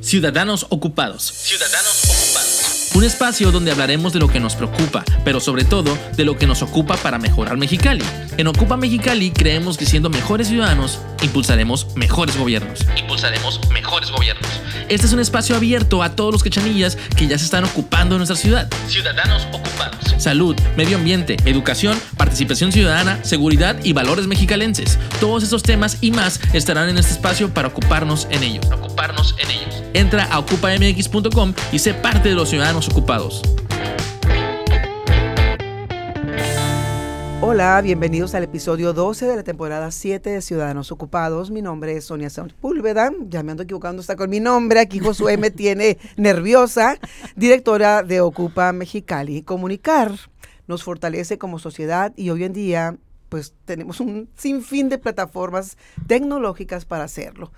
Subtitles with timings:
[0.00, 1.22] Ciudadanos Ocupados.
[1.22, 2.90] Ciudadanos Ocupados.
[2.94, 6.46] Un espacio donde hablaremos de lo que nos preocupa, pero sobre todo de lo que
[6.46, 8.04] nos ocupa para mejorar Mexicali.
[8.36, 12.80] En Ocupa Mexicali creemos que siendo mejores ciudadanos, impulsaremos mejores gobiernos.
[12.98, 14.50] Impulsaremos mejores gobiernos.
[14.88, 18.18] Este es un espacio abierto a todos los quechanillas que ya se están ocupando de
[18.18, 18.68] nuestra ciudad.
[18.88, 20.01] Ciudadanos ocupados.
[20.22, 24.96] Salud, medio ambiente, educación, participación ciudadana, seguridad y valores mexicalenses.
[25.18, 28.64] Todos esos temas y más estarán en este espacio para ocuparnos en ellos.
[28.66, 29.82] Ocuparnos en ellos.
[29.94, 33.42] Entra a ocupamx.com y sé parte de los ciudadanos ocupados.
[37.44, 41.50] Hola, bienvenidos al episodio 12 de la temporada 7 de Ciudadanos Ocupados.
[41.50, 42.28] Mi nombre es Sonia
[42.60, 46.98] Púlveda, ya me ando equivocando hasta con mi nombre, aquí Josué me tiene nerviosa,
[47.34, 49.42] directora de Ocupa Mexicali.
[49.42, 50.12] Comunicar
[50.68, 52.96] nos fortalece como sociedad y hoy en día
[53.28, 57.50] pues tenemos un sinfín de plataformas tecnológicas para hacerlo.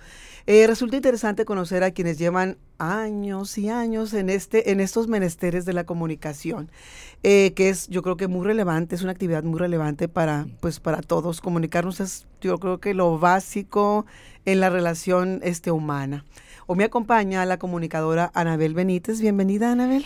[0.47, 5.65] Eh, resulta interesante conocer a quienes llevan años y años en, este, en estos menesteres
[5.65, 6.69] de la comunicación,
[7.23, 10.79] eh, que es yo creo que muy relevante, es una actividad muy relevante para, pues,
[10.79, 11.41] para todos.
[11.41, 14.05] Comunicarnos es yo creo que lo básico
[14.45, 16.25] en la relación este, humana.
[16.67, 19.21] O me acompaña la comunicadora Anabel Benítez.
[19.21, 20.05] Bienvenida, Anabel.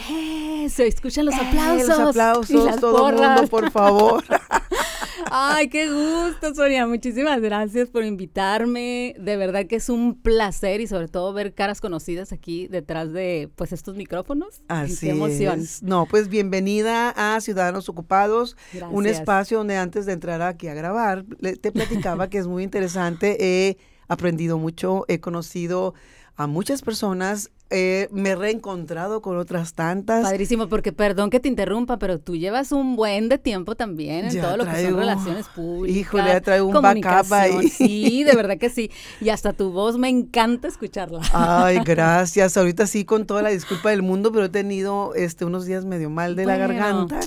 [0.69, 1.87] se escuchan los aplausos.
[1.87, 4.23] los aplausos, todo el mundo, por favor.
[5.31, 6.87] Ay, qué gusto, Sonia.
[6.87, 9.15] Muchísimas gracias por invitarme.
[9.19, 13.49] De verdad que es un placer y sobre todo ver caras conocidas aquí detrás de
[13.55, 14.61] pues estos micrófonos.
[14.67, 15.63] Así qué emoción.
[15.81, 18.55] No, pues bienvenida a Ciudadanos Ocupados,
[18.91, 21.25] un espacio donde antes de entrar aquí a grabar,
[21.61, 23.37] te platicaba que es muy interesante.
[23.39, 23.77] He
[24.09, 25.93] aprendido mucho, he conocido
[26.35, 30.23] a muchas personas eh, me he reencontrado con otras tantas.
[30.23, 34.41] Padrísimo, porque perdón que te interrumpa, pero tú llevas un buen de tiempo también en
[34.41, 35.95] todo lo que son relaciones públicas.
[35.95, 37.67] Híjole, traigo un backup ahí.
[37.67, 38.89] Sí, de verdad que sí.
[39.21, 41.21] Y hasta tu voz me encanta escucharla.
[41.31, 42.57] Ay, gracias.
[42.57, 46.09] Ahorita sí, con toda la disculpa del mundo, pero he tenido este, unos días medio
[46.09, 47.19] mal de la garganta.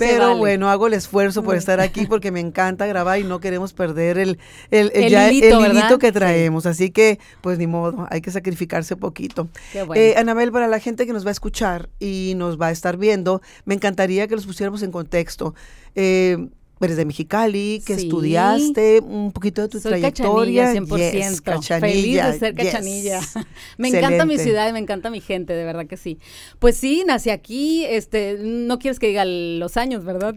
[0.00, 3.72] Pero bueno, hago el esfuerzo por estar aquí porque me encanta grabar y no queremos
[3.72, 4.38] perder el,
[4.70, 6.66] el, el, que traemos.
[6.66, 9.48] Así que, pues ni modo, hay que sacrificarse poquito.
[9.94, 12.96] Eh, Anabel, para la gente que nos va a escuchar y nos va a estar
[12.96, 15.54] viendo, me encantaría que los pusiéramos en contexto.
[15.94, 16.48] Eh,
[16.86, 20.72] eres de Mexicali, que estudiaste un poquito de tu Soy trayectoria.
[20.72, 21.42] Cachanilla, 100%.
[21.42, 23.20] cachanilla, Feliz de ser cachanilla.
[23.76, 26.18] me encanta mi ciudad y me encanta mi gente, de verdad que sí.
[26.58, 30.34] Pues sí, nací aquí, este, no quieres que diga los años, ¿verdad?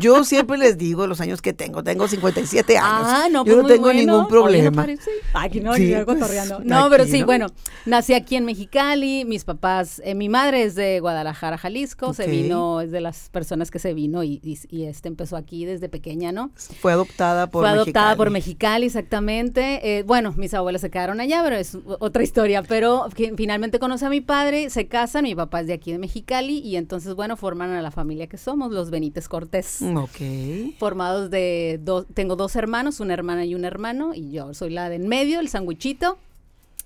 [0.00, 2.88] yo siempre les digo los años que tengo, tengo 57 años.
[2.90, 4.86] Ah, no, yo pues no tengo ningún problema.
[5.34, 5.94] Aquí no, sí,
[6.64, 7.46] no, pero sí, bueno,
[7.86, 12.80] nací aquí en Mexicali, mis papás, eh, mi madre es de Guadalajara, Jalisco, se vino,
[12.80, 16.32] es de las personas que se vino y, y, y este empezó aquí desde pequeña,
[16.32, 16.50] ¿no?
[16.80, 19.98] Fue adoptada por Fue adoptada por Mexicali, exactamente.
[19.98, 22.62] Eh, bueno, mis abuelas se quedaron allá, pero es otra historia.
[22.62, 26.58] Pero finalmente conoce a mi padre, se casan, mi papá es de aquí de Mexicali
[26.58, 29.80] y entonces, bueno, forman a la familia que somos, los Benítez Cortés.
[29.82, 30.76] Ok.
[30.78, 34.88] Formados de, dos, tengo dos hermanos, una hermana y un hermano, y yo soy la
[34.88, 36.18] de en medio, el sandwichito.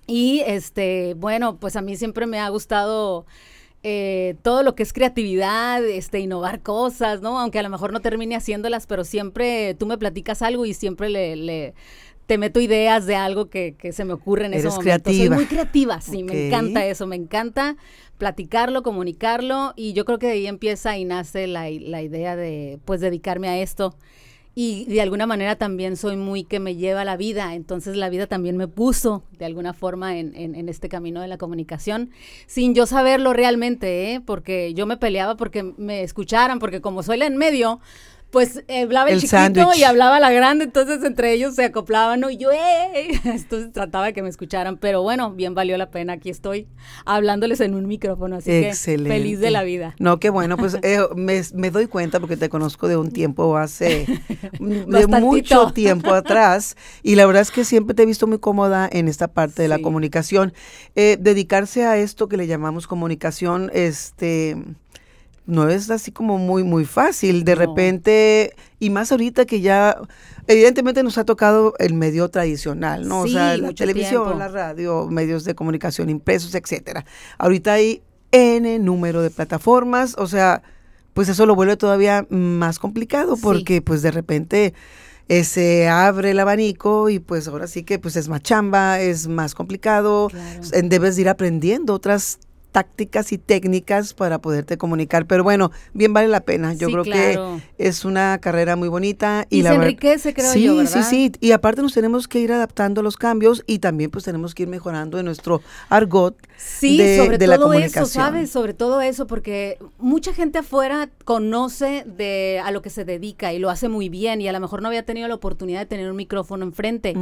[0.07, 3.25] Y este, bueno, pues a mí siempre me ha gustado
[3.83, 7.41] eh, todo lo que es creatividad, este, innovar cosas, ¿no?
[7.41, 11.09] Aunque a lo mejor no termine haciéndolas, pero siempre tú me platicas algo y siempre
[11.11, 11.75] le,
[12.27, 14.83] te meto ideas de algo que, se me ocurre en ese momento.
[14.83, 15.27] creativa.
[15.27, 17.77] Soy muy creativa, sí, me encanta eso, me encanta
[18.19, 22.79] platicarlo, comunicarlo y yo creo que de ahí empieza y nace la, la idea de,
[22.85, 23.97] pues, dedicarme a esto
[24.55, 28.27] y de alguna manera también soy muy que me lleva la vida, entonces la vida
[28.27, 32.11] también me puso de alguna forma en, en, este camino de la comunicación,
[32.47, 34.21] sin yo saberlo realmente, ¿eh?
[34.21, 37.81] porque yo me peleaba porque me escucharan, porque como soy la en medio,
[38.33, 42.31] pues hablaba el, chiquito y hablaba la grande, entonces entre ellos se acoplaban, ¿no?
[42.31, 43.11] Y yo, ¡eh!
[43.25, 46.67] Entonces trataba de que me escucharan, pero bueno, bien valió la pena, aquí estoy
[47.05, 49.95] hablándoles en un micrófono, así que feliz de la vida.
[49.99, 54.07] No, qué bueno, pues eh, me, doy cuenta porque te conozco de un tiempo hace,
[54.59, 58.89] de mucho tiempo atrás, y la verdad es que siempre te he visto muy cómoda
[58.91, 60.55] en esta parte de la comunicación.
[60.95, 64.57] Eh, dedicarse a esto que le llamamos comunicación, este
[65.47, 67.45] no es así como muy, muy fácil.
[67.45, 69.97] De repente, y más ahorita que ya,
[70.47, 73.23] evidentemente nos ha tocado el medio tradicional, ¿no?
[73.23, 77.05] o sea, la televisión, la radio, medios de comunicación impresos, etcétera.
[77.39, 80.63] Ahorita hay N número de plataformas, o sea,
[81.13, 84.75] pues eso lo vuelve todavía más complicado porque pues de repente
[85.29, 89.29] eh, se abre el abanico y pues ahora sí que pues es más chamba, es
[89.29, 90.29] más complicado,
[90.83, 92.39] debes ir aprendiendo otras
[92.73, 95.27] tácticas y técnicas para poderte comunicar.
[95.27, 96.75] Pero bueno, bien vale la pena.
[96.75, 97.39] Yo creo que
[97.79, 99.47] es una carrera muy bonita.
[99.51, 100.91] Y, se enriquece, creo sí, yo, ¿verdad?
[100.91, 104.25] Sí, sí, Y aparte nos tenemos que ir adaptando a los cambios y también pues
[104.25, 108.51] tenemos que ir mejorando en nuestro argot Sí, sobre todo eso, ¿sabes?
[108.51, 113.59] Sobre todo eso, porque mucha gente afuera conoce de a lo que se dedica y
[113.59, 116.11] lo hace muy bien y a lo mejor no había tenido la oportunidad de tener
[116.11, 117.15] un micrófono enfrente.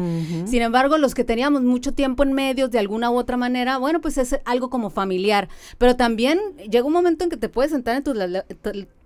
[0.46, 4.00] Sin embargo, los que teníamos mucho tiempo en medios de alguna u otra manera, bueno,
[4.00, 5.39] pues es algo como familiar.
[5.78, 6.38] Pero también
[6.70, 8.16] llega un momento en que te puedes sentar en tus,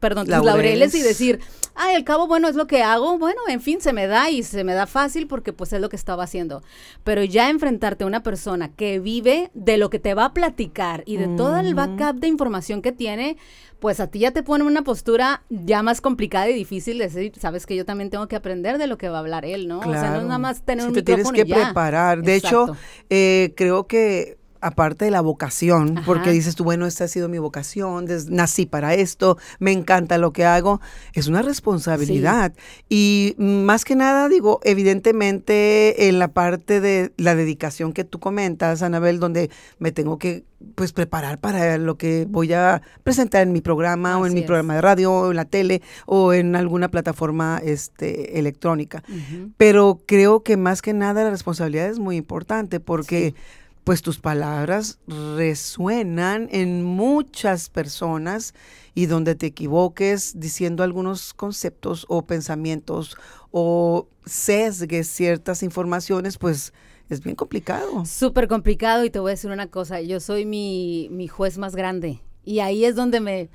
[0.00, 0.94] perdón, tus laureles.
[0.94, 1.40] y decir,
[1.74, 4.42] ay, al cabo, bueno, es lo que hago, bueno, en fin, se me da y
[4.42, 6.62] se me da fácil porque pues es lo que estaba haciendo.
[7.04, 11.02] Pero ya enfrentarte a una persona que vive de lo que te va a platicar
[11.06, 13.36] y de todo el backup de información que tiene,
[13.84, 17.32] pues a ti ya te pone una postura ya más complicada y difícil de decir,
[17.38, 19.80] sabes que yo también tengo que aprender de lo que va a hablar él, ¿no?
[19.80, 22.22] O sea, no es nada más tener un te tienes que preparar.
[22.22, 22.76] De hecho,
[23.10, 27.38] eh, creo que aparte de la vocación, porque dices tú, bueno, esta ha sido mi
[27.38, 30.80] vocación, nací para esto, me encanta lo que hago,
[31.12, 32.54] es una responsabilidad.
[32.88, 38.80] Y más que nada, digo, evidentemente en la parte de la dedicación que tú comentas,
[38.80, 40.44] Anabel, donde me tengo que
[40.74, 44.76] pues preparar para lo que voy a presentar en mi programa o en mi programa
[44.76, 49.02] de radio o en la tele o en alguna plataforma este electrónica.
[49.58, 53.34] Pero creo que más que nada la responsabilidad es muy importante porque
[53.84, 58.54] pues tus palabras resuenan en muchas personas
[58.94, 63.16] y donde te equivoques diciendo algunos conceptos o pensamientos
[63.50, 66.72] o sesgues ciertas informaciones, pues
[67.10, 68.06] es bien complicado.
[68.06, 71.76] Súper complicado y te voy a decir una cosa, yo soy mi, mi juez más
[71.76, 73.50] grande y ahí es donde me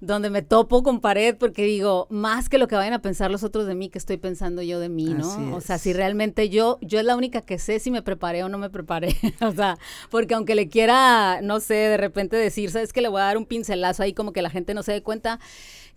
[0.00, 3.42] donde me topo con pared porque digo, más que lo que vayan a pensar los
[3.42, 5.56] otros de mí, que estoy pensando yo de mí, ¿no?
[5.56, 8.48] O sea, si realmente yo, yo es la única que sé si me preparé o
[8.48, 9.16] no me preparé.
[9.40, 9.76] o sea,
[10.10, 13.38] porque aunque le quiera, no sé, de repente decir, sabes que le voy a dar
[13.38, 15.40] un pincelazo ahí como que la gente no se dé cuenta,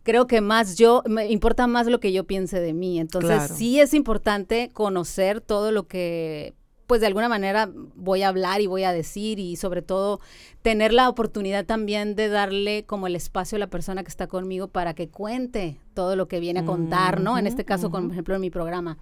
[0.04, 3.00] creo que más yo, me importa más lo que yo piense de mí.
[3.00, 6.56] Entonces, sí es importante conocer todo lo que
[6.92, 10.20] pues de alguna manera voy a hablar y voy a decir y sobre todo
[10.62, 14.68] tener la oportunidad también de darle como el espacio a la persona que está conmigo
[14.68, 17.38] para que cuente todo lo que viene a contar, ¿no?
[17.38, 18.98] En este caso, por ejemplo, en mi programa.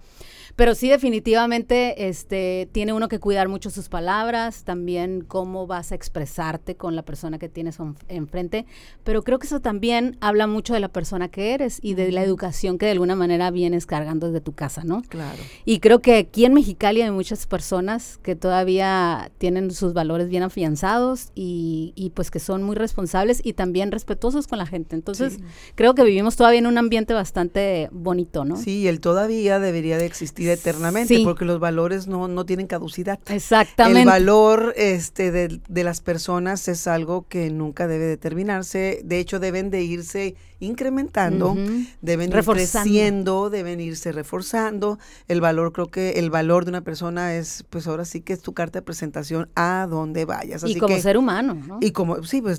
[0.56, 5.94] Pero sí, definitivamente, este, tiene uno que cuidar mucho sus palabras, también cómo vas a
[5.94, 7.78] expresarte con la persona que tienes
[8.08, 8.66] enfrente.
[9.04, 12.22] Pero creo que eso también habla mucho de la persona que eres y de la
[12.22, 15.02] educación que de alguna manera vienes cargando desde tu casa, ¿no?
[15.02, 15.38] Claro.
[15.64, 20.42] Y creo que aquí en Mexicali hay muchas personas que todavía tienen sus valores bien
[20.42, 24.94] afianzados y y, pues que son muy responsables y también respetuosos con la gente.
[24.94, 25.38] Entonces,
[25.74, 28.56] creo que vivimos todavía en un ambiente bastante bonito, ¿no?
[28.56, 33.18] Sí, el todavía debería de existir eternamente porque los valores no, no tienen caducidad.
[33.28, 34.00] Exactamente.
[34.00, 39.00] El valor este, de, de las personas es algo que nunca debe determinarse.
[39.04, 41.56] De hecho, deben de irse incrementando,
[42.02, 44.98] deben ir creciendo, deben irse reforzando.
[45.26, 48.42] El valor, creo que el valor de una persona es, pues ahora sí que es
[48.42, 50.62] tu carta de presentación a donde vayas.
[50.64, 51.78] y como ser humano, ¿no?
[51.80, 52.58] Y como, sí, pues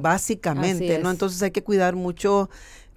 [0.00, 1.10] básicamente, ¿no?
[1.10, 2.50] Entonces hay que cuidar mucho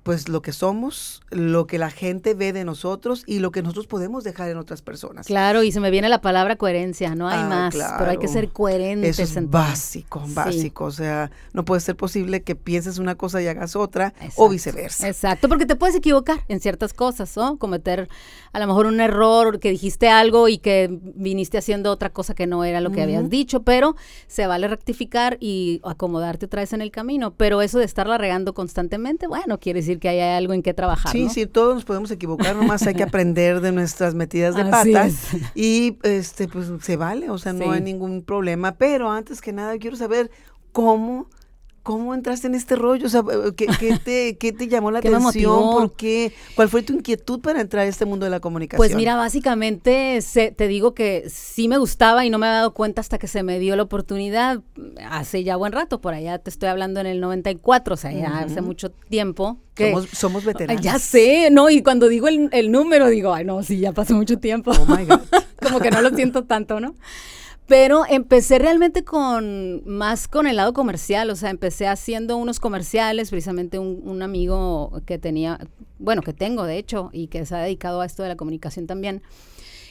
[0.05, 3.87] pues lo que somos, lo que la gente ve de nosotros y lo que nosotros
[3.87, 5.25] podemos dejar en otras personas.
[5.25, 8.27] Claro, y se me viene la palabra coherencia, no hay ah, más, pero hay que
[8.27, 9.17] ser coherentes.
[9.17, 13.47] Eso es básico, básico, o sea, no puede ser posible que pienses una cosa y
[13.47, 15.07] hagas otra o viceversa.
[15.07, 17.57] Exacto, porque te puedes equivocar en ciertas cosas, ¿no?
[17.57, 18.07] Cometer
[18.53, 22.45] a lo mejor un error, que dijiste algo y que viniste haciendo otra cosa que
[22.45, 23.95] no era lo que habías dicho, pero
[24.27, 28.53] se vale rectificar y acomodarte otra vez en el camino, pero eso de estarla regando
[28.53, 31.11] constantemente, bueno, quiere decir que hay algo en qué trabajar.
[31.11, 35.09] Sí, sí, todos nos podemos equivocar, nomás hay que aprender de nuestras metidas de pata
[35.55, 39.77] y este pues se vale, o sea, no hay ningún problema, pero antes que nada
[39.77, 40.31] quiero saber
[40.71, 41.27] cómo
[41.85, 43.05] ¿Cómo entraste en este rollo?
[43.05, 43.21] O sea,
[43.55, 43.67] ¿qué,
[44.03, 45.69] te, qué te, llamó la atención?
[45.69, 46.33] ¿Por qué?
[46.55, 48.79] ¿Cuál fue tu inquietud para entrar a este mundo de la comunicación?
[48.79, 53.01] Pues mira, básicamente te digo que sí me gustaba y no me había dado cuenta
[53.01, 54.63] hasta que se me dio la oportunidad
[55.07, 58.39] hace ya buen rato, por allá te estoy hablando en el 94, o sea, ya
[58.39, 59.59] hace mucho tiempo.
[59.75, 60.81] Que, somos, somos veteranos.
[60.81, 61.69] Ya sé, ¿no?
[61.69, 64.71] Y cuando digo el, el número, digo, ay, no, sí, ya pasó mucho tiempo.
[64.71, 65.19] Oh my God.
[65.61, 66.95] Como que no lo siento tanto, ¿no?
[67.67, 73.31] Pero empecé realmente con más con el lado comercial, o sea, empecé haciendo unos comerciales,
[73.31, 75.59] precisamente un, amigo que tenía,
[75.97, 78.85] bueno, que tengo de hecho, y que se ha dedicado a esto de la comunicación
[78.85, 79.23] también.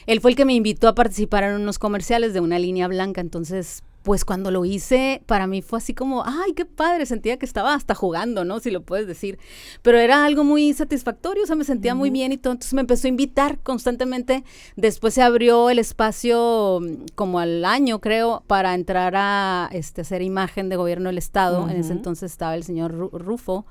[0.05, 3.19] Él fue el que me invitó a participar en unos comerciales de una línea blanca,
[3.19, 7.45] entonces pues cuando lo hice, para mí fue así como, ay, qué padre, sentía que
[7.45, 8.59] estaba hasta jugando, ¿no?
[8.59, 9.39] Si lo puedes decir.
[9.81, 12.53] Pero era algo muy satisfactorio, o sea, me sentía muy bien y todo.
[12.53, 14.43] Entonces me empezó a invitar constantemente.
[14.75, 20.21] Después se abrió el espacio mm, como al año, creo, para entrar a este, hacer
[20.21, 21.67] imagen de gobierno del Estado.
[21.67, 23.65] En ese entonces estaba el señor Rufo.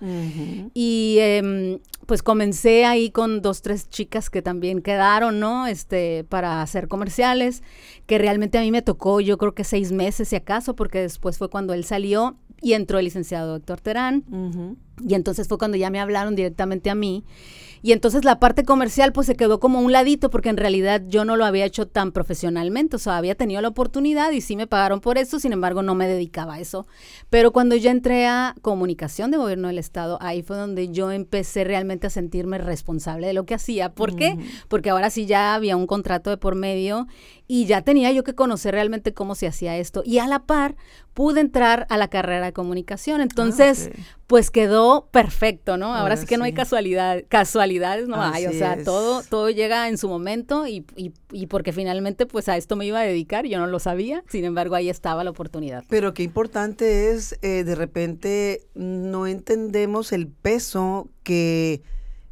[0.74, 5.66] Y em, pues comencé ahí con dos, tres chicas que también quedaron, ¿no?
[5.66, 7.62] Este, para hacer comerciales,
[8.06, 11.38] que realmente a mí me tocó, yo creo que seis meses si acaso, porque después
[11.38, 14.24] fue cuando él salió y entró el licenciado Héctor Terán.
[15.06, 17.24] Y entonces fue cuando ya me hablaron directamente a mí.
[17.84, 21.26] Y entonces la parte comercial pues se quedó como un ladito porque en realidad yo
[21.26, 24.66] no lo había hecho tan profesionalmente, o sea, había tenido la oportunidad y sí me
[24.66, 26.86] pagaron por eso, sin embargo no me dedicaba a eso.
[27.28, 31.62] Pero cuando yo entré a comunicación de gobierno del Estado, ahí fue donde yo empecé
[31.64, 33.92] realmente a sentirme responsable de lo que hacía.
[33.92, 34.38] ¿Por qué?
[34.68, 37.06] Porque ahora sí ya había un contrato de por medio
[37.46, 40.02] y ya tenía yo que conocer realmente cómo se hacía esto.
[40.04, 40.76] Y a la par
[41.12, 43.20] pude entrar a la carrera de comunicación.
[43.20, 43.90] Ah, Entonces,
[44.26, 45.94] pues quedó perfecto, ¿no?
[45.94, 48.46] Ahora, sí que no hay casualidad, casualidades, no hay.
[48.46, 52.76] O sea, todo, todo llega en su momento y, y, porque finalmente pues a esto
[52.76, 55.84] me iba a dedicar, yo no lo sabía, sin embargo ahí estaba la oportunidad.
[55.88, 61.82] Pero qué importante es, eh, de repente no entendemos el peso que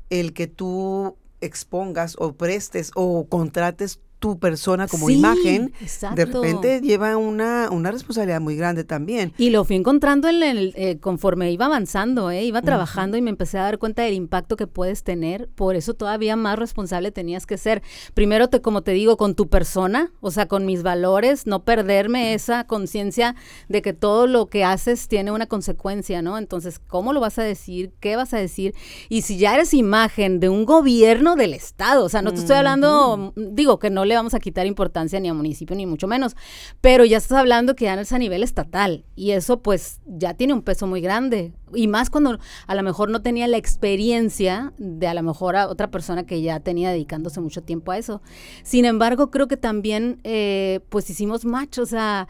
[0.09, 5.73] el que tú expongas o prestes o contrates tu persona como imagen,
[6.15, 9.35] de repente lleva una, una responsabilidad muy grande también.
[9.37, 13.31] Y lo fui encontrando en el, eh, conforme iba avanzando, eh, iba trabajando y me
[13.31, 17.47] empecé a dar cuenta del impacto que puedes tener, por eso todavía más responsable tenías
[17.47, 17.83] que ser.
[18.15, 22.33] Primero, te, como te digo, con tu persona, o sea, con mis valores, no perderme
[22.33, 23.35] esa conciencia
[23.69, 26.39] de que todo lo que haces tiene una consecuencia, ¿no?
[26.39, 27.93] Entonces, ¿cómo lo vas a decir?
[27.99, 28.73] ¿Qué vas a decir?
[29.09, 32.55] Y si ya eres imagen de un gobierno del Estado, o sea, no te estoy
[32.55, 36.37] hablando, digo, que no le vamos a quitar importancia ni a municipio ni mucho menos,
[36.81, 40.53] pero ya estás hablando que ya es a nivel estatal y eso pues ya tiene
[40.53, 45.07] un peso muy grande y más cuando a lo mejor no tenía la experiencia de
[45.07, 48.23] a lo mejor a otra persona que ya tenía dedicándose mucho tiempo a eso.
[48.63, 52.29] Sin embargo, creo que también eh, pues hicimos match, o sea,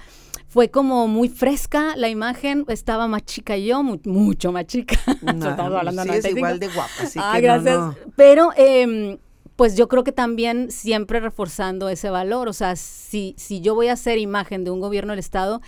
[0.49, 4.97] fue como muy fresca la imagen, estaba más chica yo, mucho más chica.
[5.07, 7.97] Estamos hablando sí, es igual de guapa, así ah, gracias.
[8.17, 9.19] Pero eh,
[9.57, 13.89] pues yo creo que también siempre reforzando ese valor, o sea, si, si yo voy
[13.89, 15.61] a ser imagen de un gobierno del Estado,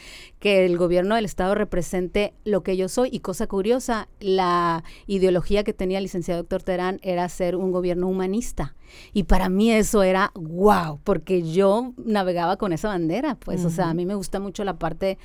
[0.44, 3.08] que el gobierno del Estado represente lo que yo soy.
[3.10, 8.08] Y cosa curiosa, la ideología que tenía el licenciado doctor Terán era ser un gobierno
[8.08, 8.76] humanista.
[9.14, 13.88] Y para mí eso era wow, porque yo navegaba con esa bandera, pues, o sea,
[13.88, 15.16] a mí me gusta mucho la parte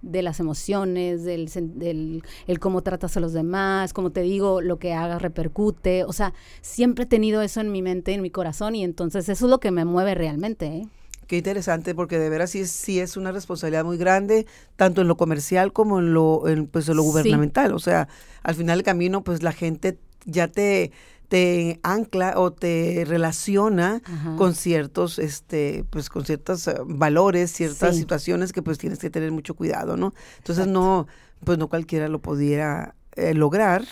[0.00, 4.78] de las emociones, del, del el cómo tratas a los demás, como te digo, lo
[4.78, 8.76] que hagas repercute, o sea, siempre he tenido eso en mi mente, en mi corazón,
[8.76, 10.88] y entonces eso es lo que me mueve realmente, ¿eh?
[11.28, 15.08] Qué interesante, porque de veras sí es, sí es una responsabilidad muy grande, tanto en
[15.08, 17.74] lo comercial como en lo, en, pues, en lo gubernamental.
[17.74, 18.08] O sea,
[18.42, 20.90] al final del camino, pues la gente ya te,
[21.28, 24.00] te ancla o te relaciona
[24.38, 29.30] con ciertos, este, pues con ciertos eh, valores, ciertas situaciones que pues tienes que tener
[29.30, 30.14] mucho cuidado, ¿no?
[30.38, 31.06] Entonces no,
[31.44, 33.84] pues no cualquiera lo pudiera eh, lograr.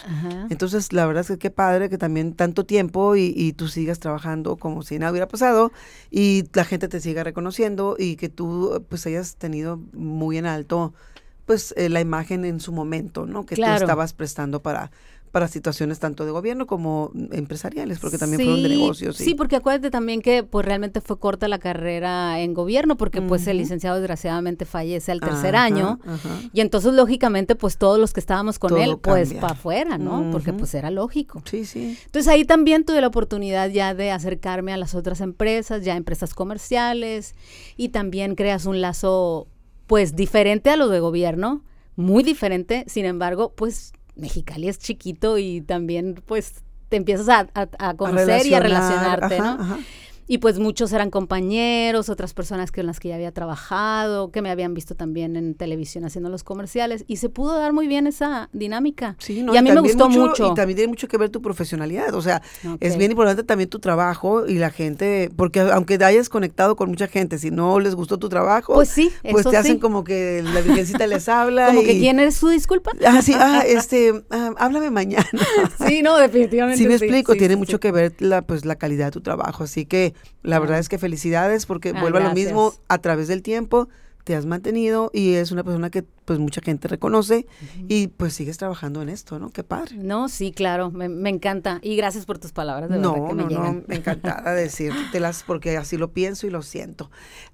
[0.50, 4.56] Entonces, la verdad es que qué padre que también tanto tiempo y, tú sigas trabajando
[4.56, 5.72] como si nada hubiera pasado
[6.10, 10.94] y la gente te siga reconociendo y que tú pues hayas tenido muy en alto
[11.46, 13.46] pues eh, la imagen en su momento, ¿no?
[13.46, 14.90] Que tú estabas prestando para
[15.36, 19.16] para situaciones tanto de gobierno como empresariales, porque también fueron de negocios.
[19.16, 19.34] Sí.
[19.34, 23.58] porque acuérdate también que pues realmente fue corta la carrera en gobierno, porque pues el
[23.58, 26.00] licenciado desgraciadamente fallece al tercer año,
[26.54, 30.30] y entonces lógicamente pues todos los que estábamos con él pues para afuera, ¿no?
[30.32, 31.42] Porque pues era lógico.
[31.44, 31.98] Sí, sí.
[32.06, 36.32] Entonces ahí también tuve la oportunidad ya de acercarme a las otras empresas, ya empresas
[36.32, 37.34] comerciales,
[37.76, 39.48] y también creas un lazo
[39.86, 41.62] pues diferente a lo de gobierno,
[41.94, 48.46] muy diferente, sin embargo, pues Mexicali es chiquito y también pues te empiezas a, conocer
[48.46, 49.78] y a relacionarte, ¿no?
[50.28, 54.50] Y pues muchos eran compañeros, otras personas con las que ya había trabajado, que me
[54.50, 57.04] habían visto también en televisión haciendo los comerciales.
[57.06, 59.16] Y se pudo dar muy bien esa dinámica.
[59.18, 61.40] Sí, no, y a mí me gustó mucho, Y también tiene mucho que ver tu
[61.40, 62.14] profesionalidad.
[62.14, 62.42] O sea,
[62.80, 67.06] es bien importante también tu trabajo y la gente, porque aunque hayas conectado con mucha
[67.06, 70.60] gente, si no les gustó tu trabajo, pues sí, pues te hacen como que la
[70.60, 71.66] virgencita les habla.
[71.76, 72.92] como que quién es su disculpa.
[73.06, 75.26] Ah, sí, ah, este, ah, háblame mañana.
[75.86, 76.82] sí, no, definitivamente.
[76.82, 79.62] Sí, me explico, tiene mucho que ver la, pues, la calidad de tu trabajo.
[79.62, 83.42] Así que la verdad es que felicidades porque vuelve a lo mismo a través del
[83.42, 83.88] tiempo
[84.26, 87.46] te has mantenido y es una persona que pues mucha gente reconoce
[87.86, 89.50] y pues sigues trabajando en esto, ¿no?
[89.50, 89.94] Qué padre.
[89.98, 93.54] No, sí, claro, me, encanta y gracias por tus palabras, de no, verdad que me
[93.54, 97.08] no, no, encantada de decírtelas porque así lo pienso y lo siento.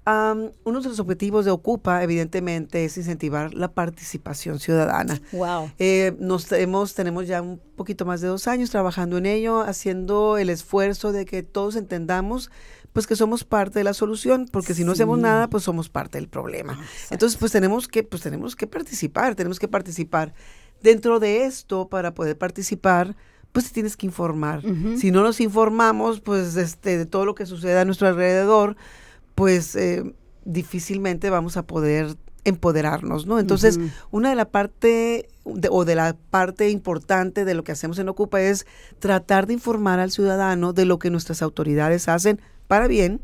[0.07, 5.21] uno de los objetivos de Ocupa, evidentemente, es incentivar la participación ciudadana.
[5.31, 5.69] Wow.
[5.77, 10.39] Eh, nos hemos, tenemos ya un poquito más de dos años trabajando en ello, haciendo
[10.39, 12.49] el esfuerzo de que todos entendamos
[12.93, 16.19] pues que somos parte de la solución, porque si no hacemos nada, pues somos parte
[16.19, 16.79] del problema.
[17.09, 20.33] Entonces, pues tenemos que, pues tenemos que participar, tenemos que participar.
[20.81, 23.15] Dentro de esto, para poder participar,
[23.51, 24.61] pues tienes que informar.
[24.97, 28.75] Si no nos informamos, pues este, de todo lo que sucede a nuestro alrededor,
[29.33, 30.13] pues eh,
[30.45, 33.39] difícilmente vamos a poder empoderarnos, ¿no?
[33.39, 33.79] Entonces,
[34.11, 35.29] una de la parte
[35.69, 38.65] o de la parte importante de lo que hacemos en Ocupa es
[38.99, 43.21] tratar de informar al ciudadano de lo que nuestras autoridades hacen para bien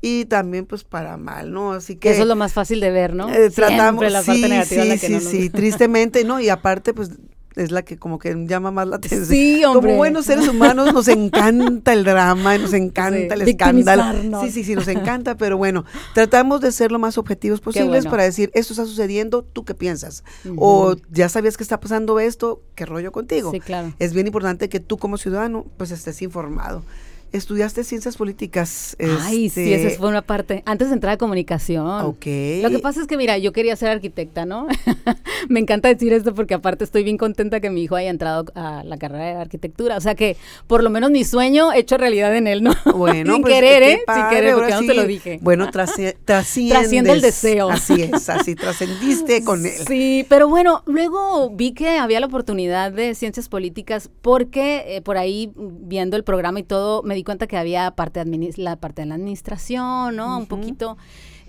[0.00, 1.72] y también pues para mal, ¿no?
[1.72, 3.28] Así que eso es lo más fácil de ver, ¿no?
[3.28, 6.40] Eh, tratamos la parte negativa sí, sí, sí, tristemente, ¿no?
[6.40, 7.10] Y aparte pues
[7.56, 9.26] es la que como que llama más la atención.
[9.26, 9.90] Sí, hombre.
[9.90, 14.40] Como buenos seres humanos nos encanta el drama, nos encanta el escándalo.
[14.40, 15.84] Sí, sí, sí, nos encanta, pero bueno,
[16.14, 20.24] tratamos de ser lo más objetivos posibles para decir, esto está sucediendo, ¿tú qué piensas?
[20.56, 23.50] O ya sabías que está pasando esto, ¿qué rollo contigo?
[23.50, 23.92] Sí, claro.
[23.98, 26.82] Es bien importante que tú como ciudadano pues estés informado
[27.32, 28.96] estudiaste ciencias políticas.
[29.22, 30.62] Ay, sí, esa fue una parte.
[30.66, 31.86] Antes de entrar a comunicación.
[31.86, 32.26] Ok.
[32.62, 34.66] Lo que pasa es que, mira, yo quería ser arquitecta, ¿no?
[35.48, 38.82] Me encanta decir esto porque aparte estoy bien contenta que mi hijo haya entrado a
[38.84, 39.96] la carrera de arquitectura.
[39.96, 42.74] O sea que por lo menos mi sueño hecho realidad en él, ¿no?
[43.00, 44.00] Bueno, Sin pues, querer, ¿eh?
[44.14, 45.38] Sin querer, porque no te lo dije.
[45.40, 46.18] Bueno, trasciende.
[46.24, 47.70] Trasciende el deseo.
[47.70, 49.72] Así es, así trascendiste con él.
[49.86, 55.16] Sí, pero bueno, luego vi que había la oportunidad de ciencias políticas porque eh, por
[55.16, 58.24] ahí viendo el programa y todo me di cuenta que había parte
[58.56, 60.38] la parte de la administración, ¿no?
[60.38, 60.96] Un poquito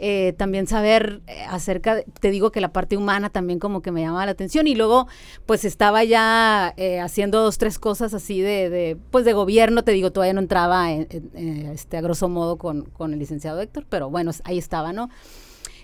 [0.03, 4.01] eh, también saber eh, acerca, te digo que la parte humana también como que me
[4.01, 5.07] llamaba la atención y luego
[5.45, 10.11] pues estaba ya eh, haciendo dos, tres cosas así de, pues de gobierno, te digo,
[10.11, 14.57] todavía no entraba este, a grosso modo con, con el licenciado Héctor, pero bueno, ahí
[14.57, 15.09] estaba, ¿no?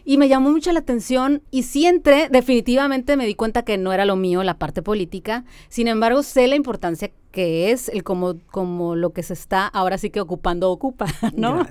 [0.03, 3.93] Y me llamó mucho la atención y sí entré, definitivamente me di cuenta que no
[3.93, 8.39] era lo mío la parte política, sin embargo sé la importancia que es el como,
[8.49, 11.67] como lo que se está ahora sí que ocupando ocupa, ¿no?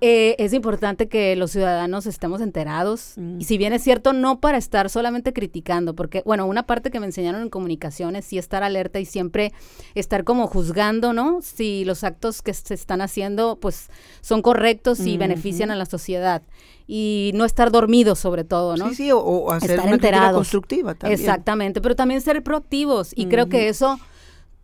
[0.00, 3.14] Eh, es importante que los ciudadanos estemos enterados.
[3.16, 3.40] Mm.
[3.40, 7.00] Y si bien es cierto, no para estar solamente criticando, porque, bueno, una parte que
[7.00, 9.52] me enseñaron en comunicaciones, sí estar alerta y siempre
[9.96, 11.40] estar como juzgando, ¿no?
[11.42, 13.88] Si los actos que se están haciendo, pues,
[14.20, 16.42] son correctos y benefician a la sociedad.
[16.86, 18.90] Y no estar dormidos, sobre todo, ¿no?
[18.90, 20.36] Sí, sí, o, hacer estar una enterados.
[20.36, 21.18] constructiva también.
[21.18, 23.10] Exactamente, pero también ser proactivos.
[23.16, 23.98] Y creo que eso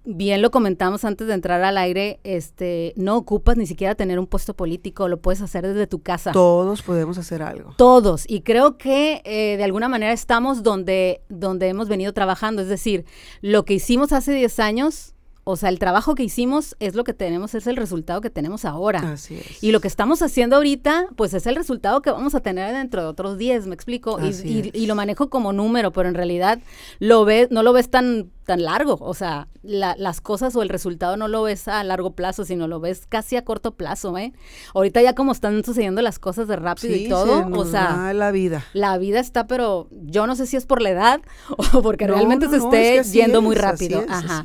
[0.07, 4.27] bien lo comentamos antes de entrar al aire, este, no ocupas ni siquiera tener un
[4.27, 6.33] puesto político, lo puedes hacer desde tu casa.
[6.33, 7.75] Todos podemos hacer algo.
[7.77, 8.25] Todos.
[8.29, 12.63] Y creo que eh, de alguna manera estamos donde, donde hemos venido trabajando.
[12.63, 13.05] Es decir,
[13.43, 15.16] lo que hicimos hace 10 años
[15.49, 18.65] o sea, el trabajo que hicimos es lo que tenemos, es el resultado que tenemos
[18.65, 19.13] ahora.
[19.13, 19.63] Así es.
[19.63, 23.01] Y lo que estamos haciendo ahorita, pues es el resultado que vamos a tener dentro
[23.01, 24.19] de otros 10, me explico.
[24.21, 26.59] Y, lo manejo como número, pero en realidad
[26.99, 28.99] lo ves, no lo ves tan, tan largo.
[29.01, 32.81] O sea, las cosas o el resultado no lo ves a largo plazo, sino lo
[32.81, 34.33] ves casi a corto plazo, ¿eh?
[34.75, 38.65] Ahorita ya como están sucediendo las cosas de rápido y todo, o sea, la vida.
[38.73, 41.21] La vida está, pero yo no sé si es por la edad
[41.73, 44.05] o porque realmente se esté yendo muy rápido.
[44.09, 44.43] Ajá.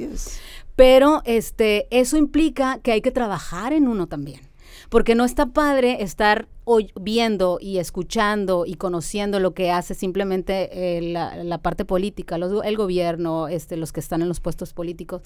[0.82, 4.42] Pero este, eso implica que hay que trabajar en uno también.
[4.90, 6.48] Porque no está padre estar
[7.00, 13.48] viendo y escuchando y conociendo lo que hace simplemente eh, la, parte política, el gobierno,
[13.48, 15.22] este, los que están en los puestos políticos,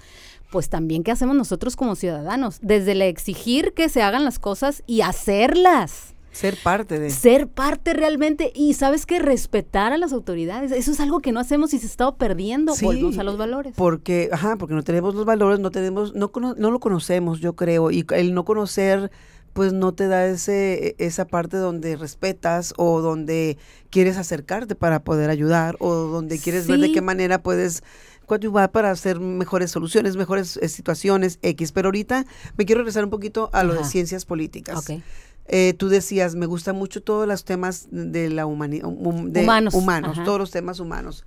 [0.51, 4.83] pues también qué hacemos nosotros como ciudadanos, desde el exigir que se hagan las cosas
[4.87, 6.14] y hacerlas.
[6.35, 7.11] Ser parte de.
[7.11, 8.51] Ser parte realmente.
[8.53, 10.73] Y sabes que respetar a las autoridades.
[10.73, 12.75] Eso es algo que no hacemos y se está perdiendo.
[12.75, 13.73] Sí, Volvemos a los valores.
[13.77, 17.89] Porque, ajá, porque no tenemos los valores, no tenemos, no, no lo conocemos, yo creo.
[17.89, 19.11] Y el no conocer
[19.53, 23.57] pues no te da ese, e, esa parte donde respetas o donde
[23.89, 27.81] quieres acercarte para poder ayudar o donde quieres ver de qué manera puedes
[28.25, 31.71] coadyuvar para hacer mejores soluciones, mejores eh, situaciones X.
[31.71, 32.25] Pero ahorita
[32.57, 34.79] me quiero regresar un poquito a lo de ciencias políticas.
[34.79, 35.01] Okay.
[35.47, 40.39] Eh, tú decías, me gustan mucho todos los temas de la humanidad, humanos, humanos todos
[40.39, 41.25] los temas humanos.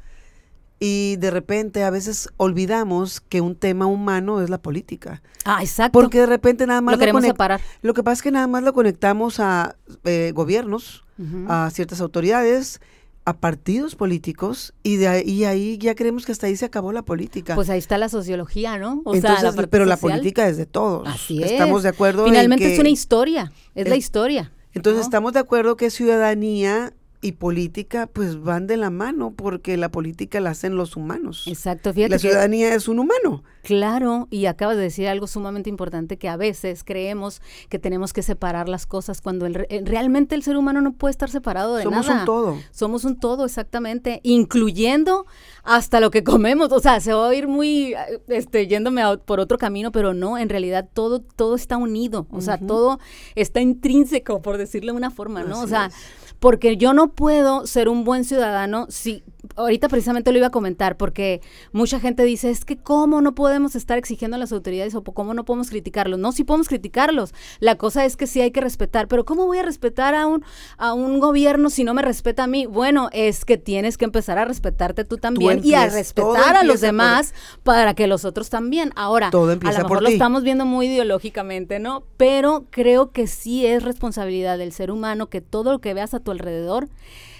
[0.80, 5.22] Y de repente a veces olvidamos que un tema humano es la política.
[5.44, 5.98] Ah, exacto.
[5.98, 7.60] Porque de repente nada más lo, queremos separar.
[7.82, 11.04] Lo que pasa es que nada más lo conectamos a eh, gobiernos,
[11.48, 12.80] a ciertas autoridades
[13.28, 17.02] a partidos políticos y de ahí, ahí ya creemos que hasta ahí se acabó la
[17.02, 17.54] política.
[17.54, 19.02] Pues ahí está la sociología, ¿no?
[19.04, 21.06] O sea, pero la política es de todos.
[21.06, 21.52] Así es.
[21.52, 22.24] Estamos de acuerdo.
[22.24, 24.50] Finalmente es una historia, es la historia.
[24.72, 29.90] Entonces estamos de acuerdo que ciudadanía y política pues van de la mano porque la
[29.90, 31.46] política la hacen los humanos.
[31.46, 32.10] Exacto, fíjate.
[32.10, 33.42] La ciudadanía es un humano.
[33.62, 38.22] Claro, y acabas de decir algo sumamente importante que a veces creemos que tenemos que
[38.22, 42.02] separar las cosas cuando el, realmente el ser humano no puede estar separado de nada.
[42.02, 42.58] Somos un todo.
[42.70, 45.26] Somos un todo, exactamente, incluyendo
[45.64, 46.72] hasta lo que comemos.
[46.72, 47.94] O sea, se va a ir muy
[48.28, 52.58] este yéndome por otro camino, pero no, en realidad todo todo está unido, o sea,
[52.58, 52.98] todo
[53.34, 55.60] está intrínseco por decirlo de una forma, ¿no?
[55.60, 55.90] o sea,
[56.40, 59.24] porque yo no puedo ser un buen ciudadano si
[59.56, 61.40] ahorita precisamente lo iba a comentar porque
[61.72, 65.34] mucha gente dice, es que cómo no podemos estar exigiendo a las autoridades o cómo
[65.34, 66.18] no podemos criticarlos.
[66.18, 67.34] No, sí podemos criticarlos.
[67.60, 70.44] La cosa es que sí hay que respetar, pero ¿cómo voy a respetar a un,
[70.76, 72.66] a un gobierno si no me respeta a mí?
[72.66, 76.80] Bueno, es que tienes que empezar a respetarte tú también y a respetar a los
[76.80, 78.92] demás para que los otros también.
[78.96, 82.04] Ahora, a lo mejor lo estamos viendo muy ideológicamente, ¿no?
[82.16, 86.20] Pero creo que sí es responsabilidad del ser humano que todo lo que veas a
[86.20, 86.88] tu alrededor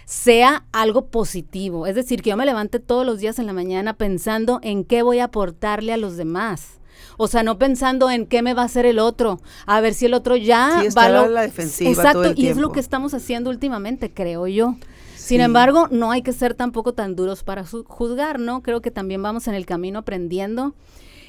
[0.09, 1.87] sea algo positivo.
[1.87, 5.03] Es decir, que yo me levante todos los días en la mañana pensando en qué
[5.03, 6.81] voy a aportarle a los demás.
[7.19, 10.07] O sea, no pensando en qué me va a hacer el otro, a ver si
[10.07, 11.91] el otro ya va a la defensiva.
[11.91, 14.77] Exacto, y es lo que estamos haciendo últimamente, creo yo.
[15.15, 18.63] Sin embargo, no hay que ser tampoco tan duros para juzgar, ¿no?
[18.63, 20.75] Creo que también vamos en el camino aprendiendo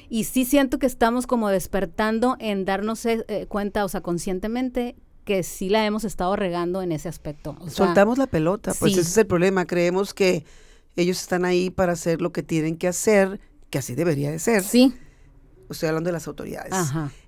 [0.08, 4.96] y sí siento que estamos como despertando en darnos eh, cuenta, o sea, conscientemente
[5.30, 7.56] que sí la hemos estado regando en ese aspecto.
[7.68, 9.64] Soltamos la pelota, pues ese es el problema.
[9.64, 10.44] Creemos que
[10.96, 13.38] ellos están ahí para hacer lo que tienen que hacer,
[13.70, 14.64] que así debería de ser.
[14.64, 14.92] Sí
[15.70, 16.74] estoy hablando de las autoridades.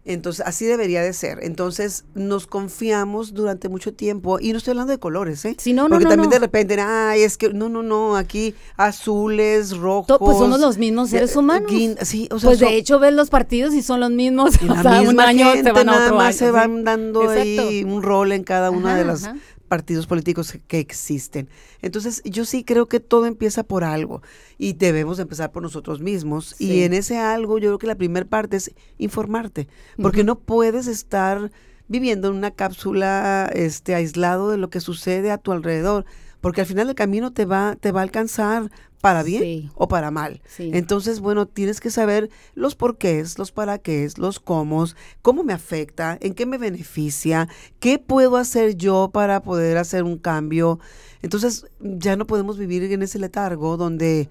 [0.05, 1.39] Entonces, así debería de ser.
[1.43, 5.55] Entonces, nos confiamos durante mucho tiempo, y no estoy hablando de colores, ¿eh?
[5.59, 9.77] Sí, no, Porque no, también de repente, ay, es que, no, no, no, aquí azules,
[9.77, 10.19] rojos.
[10.19, 11.71] pues somos los mismos seres humanos.
[12.03, 14.61] sí, o sea, pues de hecho ves los partidos y son los mismos.
[14.61, 17.85] Y o sea, un año se van a otro nada más se van dando ahí
[17.85, 19.31] un rol en cada una de las
[19.73, 21.49] partidos políticos que existen.
[21.81, 24.21] Entonces, yo sí creo que todo empieza por algo
[24.59, 26.55] y debemos empezar por nosotros mismos.
[26.61, 30.89] Y en ese algo, yo creo que la primera parte es informarte, porque no puedes
[30.89, 31.51] estar
[31.89, 36.05] viviendo en una cápsula este, aislado de lo que sucede a tu alrededor,
[36.43, 38.71] porque al final del camino te va, te va a alcanzar
[39.03, 40.41] para bien o para mal.
[40.59, 44.87] Entonces, bueno, tienes que saber los porqués, los para qué, los cómo,
[45.23, 47.49] cómo me afecta, en qué me beneficia,
[47.81, 50.79] qué puedo hacer yo para poder hacer un cambio.
[51.21, 54.29] Entonces, ya no podemos vivir en ese letargo donde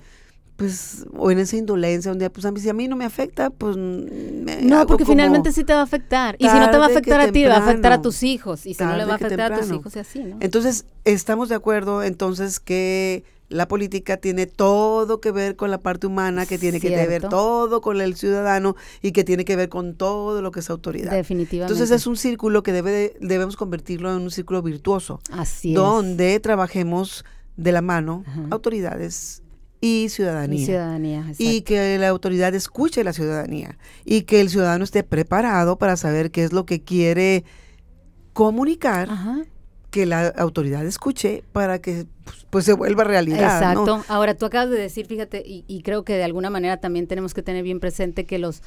[0.61, 3.49] pues, o en esa indolencia, donde, pues, a mí, si a mí no me afecta,
[3.49, 6.35] pues, No, porque finalmente sí te va a afectar.
[6.37, 8.67] Y si no te va a afectar a ti, va a afectar a tus hijos.
[8.67, 10.37] Y si no le va a afectar a tus hijos, y así, ¿no?
[10.39, 16.05] Entonces, estamos de acuerdo, entonces, que la política tiene todo que ver con la parte
[16.05, 19.95] humana, que tiene que ver todo con el ciudadano y que tiene que ver con
[19.95, 21.11] todo lo que es autoridad.
[21.11, 21.73] Definitivamente.
[21.73, 25.19] Entonces es un círculo que debe debemos convertirlo en un círculo virtuoso.
[25.31, 27.25] Así donde trabajemos
[27.57, 29.41] de la mano autoridades
[29.81, 30.61] y ciudadanía.
[30.61, 35.03] Y ciudadanía, Y que la autoridad escuche a la ciudadanía y que el ciudadano esté
[35.03, 37.43] preparado para saber qué es lo que quiere
[38.33, 39.09] comunicar
[39.89, 43.57] que la autoridad escuche para que pues, pues se vuelva realidad.
[43.57, 44.03] Exacto.
[44.07, 47.33] Ahora, tú acabas de decir, fíjate, y, y, creo que de alguna manera también tenemos
[47.33, 48.61] que tener bien presente que los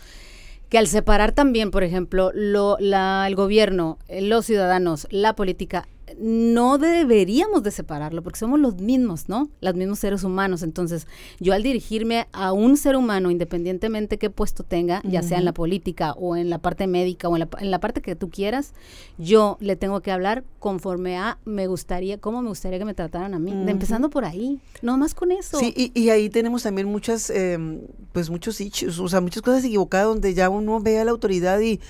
[0.69, 5.87] que al separar también, por ejemplo, lo, la, el gobierno, los ciudadanos, la política,
[6.19, 9.49] no deberíamos de separarlo porque somos los mismos, ¿no?
[9.61, 10.63] Los mismos seres humanos.
[10.63, 11.07] Entonces,
[11.41, 15.53] yo al dirigirme a un ser humano, independientemente qué puesto tenga, ya sea en la
[15.53, 18.73] política o en la parte médica o en la, parte que tú quieras,
[19.19, 23.35] yo le tengo que hablar conforme a me gustaría, cómo me gustaría que me trataran
[23.35, 23.53] a mí.
[23.67, 25.59] Empezando por ahí, no más con eso.
[25.59, 27.81] Sí, y, ahí tenemos también muchas, em,
[28.13, 28.61] pues muchos
[29.01, 31.81] o sea, muchas cosas equivocadas donde ya uno ve a la autoridad y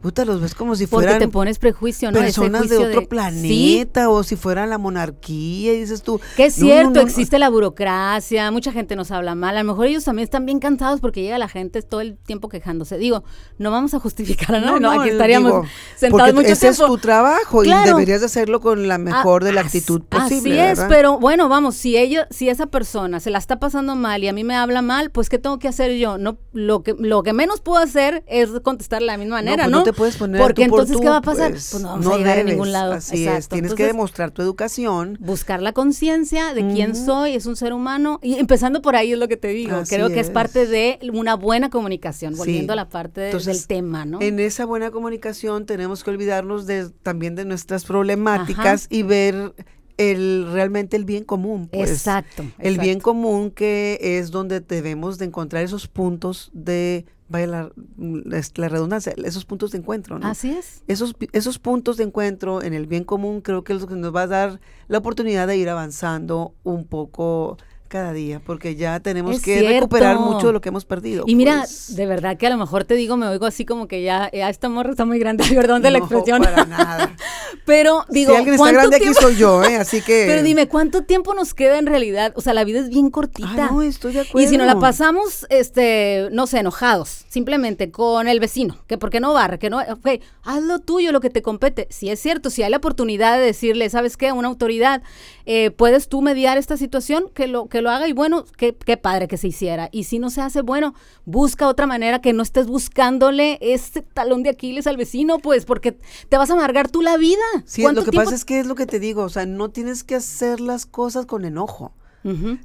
[0.00, 1.14] puta, los ves como si fueran.
[1.14, 2.18] Porque te pones prejuicio, ¿no?
[2.18, 6.20] Personas de otro planeta o si fuera la monarquía, y dices tú.
[6.36, 9.56] Que es cierto, existe la burocracia, mucha gente nos habla mal.
[9.56, 12.48] A lo mejor ellos también están bien cansados porque llega la gente todo el tiempo
[12.48, 12.98] quejándose.
[12.98, 13.24] Digo,
[13.58, 17.64] no vamos a justificar a nadie, no, aquí estaríamos sentados mucho ese es tu trabajo
[17.64, 20.62] y deberías de hacerlo con la mejor de la actitud posible.
[20.62, 24.24] Así es, pero bueno, vamos, si ella, si esa persona se la está pasando mal
[24.24, 26.18] y a mí me habla mal, pues ¿qué tengo que hacer yo?
[26.18, 29.84] No, lo que, lo que menos puedo hacer es contestar de la misma manera, ¿no?
[29.90, 31.50] Te puedes poner Porque entonces, ¿qué va a pasar?
[31.50, 32.92] Pues, pues no vamos a llegar a ningún lado.
[32.92, 35.18] Así es, tienes que demostrar tu educación.
[35.20, 38.20] Buscar la conciencia de quién soy, es un ser humano.
[38.22, 39.82] Y empezando por ahí es lo que te digo.
[39.88, 44.20] Creo que es parte de una buena comunicación, volviendo a la parte del tema, ¿no?
[44.20, 49.54] En esa buena comunicación tenemos que olvidarnos de, también de nuestras problemáticas y ver
[49.96, 51.68] el realmente el bien común.
[51.68, 57.46] Pues, exacto, El bien común que es donde debemos de encontrar esos puntos de vaya
[57.46, 60.26] la, la, redundancia, esos puntos de encuentro, ¿no?
[60.26, 60.82] Así es.
[60.88, 64.14] Esos, esos puntos de encuentro en el bien común creo que es lo que nos
[64.14, 67.56] va a dar la oportunidad de ir avanzando un poco
[67.90, 71.24] cada día, porque ya tenemos que recuperar mucho de lo que hemos perdido.
[71.26, 71.96] Y mira, pues.
[71.96, 74.48] de verdad que a lo mejor te digo, me oigo así como que ya, ya
[74.48, 76.40] esta morra está muy grande, perdón de la expresión.
[76.40, 77.16] para nada.
[77.66, 79.76] pero digo, si alguien está grande aquí soy yo, ¿eh?
[79.76, 80.24] Así que...
[80.28, 82.32] Pero dime, ¿cuánto tiempo nos queda en realidad?
[82.36, 83.70] O sea, la vida es bien cortita.
[83.70, 84.46] no, estoy de acuerdo.
[84.46, 89.18] Y si nos la pasamos, este, no sé, enojados, simplemente con el vecino, que porque
[89.18, 91.88] no barre, que no, ok, haz lo tuyo, lo que te compete.
[91.90, 94.30] Si es cierto, si hay la oportunidad de decirle, ¿sabes qué?
[94.30, 95.02] Una autoridad,
[95.44, 97.24] eh, ¿puedes tú mediar esta situación?
[97.34, 99.88] Que lo, que lo haga y bueno, qué, qué, padre que se hiciera.
[99.92, 104.42] Y si no se hace, bueno, busca otra manera que no estés buscándole ese talón
[104.42, 107.42] de Aquiles al vecino, pues, porque te vas a amargar tú la vida.
[107.64, 110.04] Sí, lo que pasa es que es lo que te digo, o sea, no tienes
[110.04, 111.94] que hacer las cosas con enojo.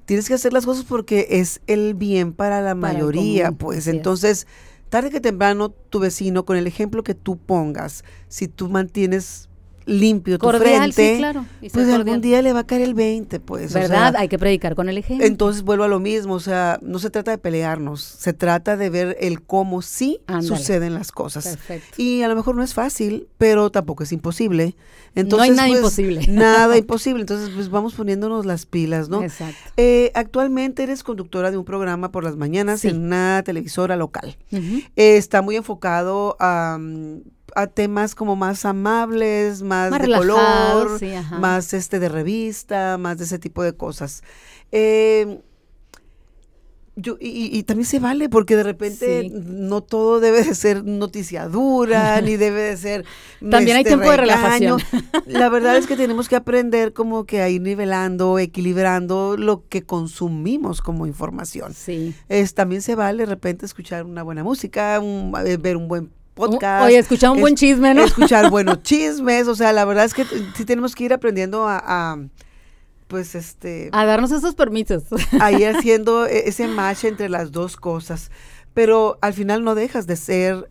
[0.03, 3.87] Tienes que hacer las cosas porque es el bien para la mayoría, pues.
[3.87, 4.47] Entonces,
[4.89, 9.47] tarde que temprano, tu vecino, con el ejemplo que tú pongas, si tú mantienes
[9.85, 13.73] limpio tu frente, claro, pues algún día le va a caer el 20, pues.
[13.73, 14.15] ¿Verdad?
[14.17, 15.25] Hay que predicar con el ejemplo.
[15.25, 18.89] Entonces vuelvo a lo mismo, o sea, no se trata de pelearnos, se trata de
[18.89, 21.47] ver el cómo sí suceden las cosas.
[21.47, 22.01] Perfecto.
[22.01, 24.75] Y a lo mejor no es fácil, pero tampoco es imposible.
[25.15, 26.27] Entonces, no hay nada pues, imposible.
[26.27, 27.21] Nada imposible.
[27.21, 29.23] Entonces, pues vamos poniéndonos las pilas, ¿no?
[29.23, 29.55] Exacto.
[29.77, 34.37] Eh, actualmente eres conductora de un programa por las mañanas en una televisora local.
[34.51, 36.77] Eh, está muy enfocado a
[37.55, 40.99] a temas como más amables, más, de color,
[41.39, 44.23] más este de revista, más de ese tipo de cosas.
[44.73, 45.39] Eh,
[46.97, 52.37] yo, y, también se vale porque de repente no todo debe de ser noticiadura, ni
[52.37, 53.05] debe de ser...
[53.39, 54.81] También hay este, tiempo de relajación.
[55.25, 59.83] La verdad es que tenemos que aprender como que a ir nivelando, equilibrando lo que
[59.83, 61.73] consumimos como información.
[61.73, 62.15] Sí.
[62.29, 65.01] Es, también se vale de repente escuchar una buena música,
[65.45, 66.85] eh, ver un buen podcast.
[66.85, 68.03] Oye, escuchar un buen chisme, ¿no?
[68.03, 72.19] Escuchar buenos chismes, o sea, la verdad es que sí tenemos que ir aprendiendo a,
[73.07, 73.89] pues este...
[73.91, 75.03] A darnos esos permisos.
[75.39, 78.29] A ir haciendo e, ese match entre las dos cosas,
[78.73, 80.69] pero al final no dejas de ser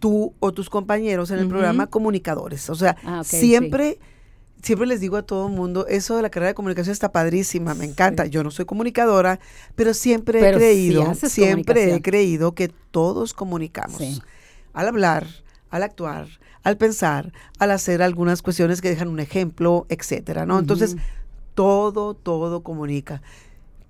[0.00, 3.98] tú o tus compañeros en el programa comunicadores, o sea, ah, siempre...
[4.62, 7.74] Siempre les digo a todo el mundo, eso de la carrera de comunicación está padrísima,
[7.74, 8.24] me encanta.
[8.24, 9.38] Yo no soy comunicadora,
[9.74, 13.98] pero siempre he creído, siempre he creído que todos comunicamos.
[13.98, 14.22] Sí
[14.74, 15.26] al hablar,
[15.70, 16.28] al actuar,
[16.62, 20.58] al pensar, al hacer algunas cuestiones que dejan un ejemplo, etcétera, ¿no?
[20.58, 20.96] Entonces,
[21.54, 23.22] todo, todo comunica.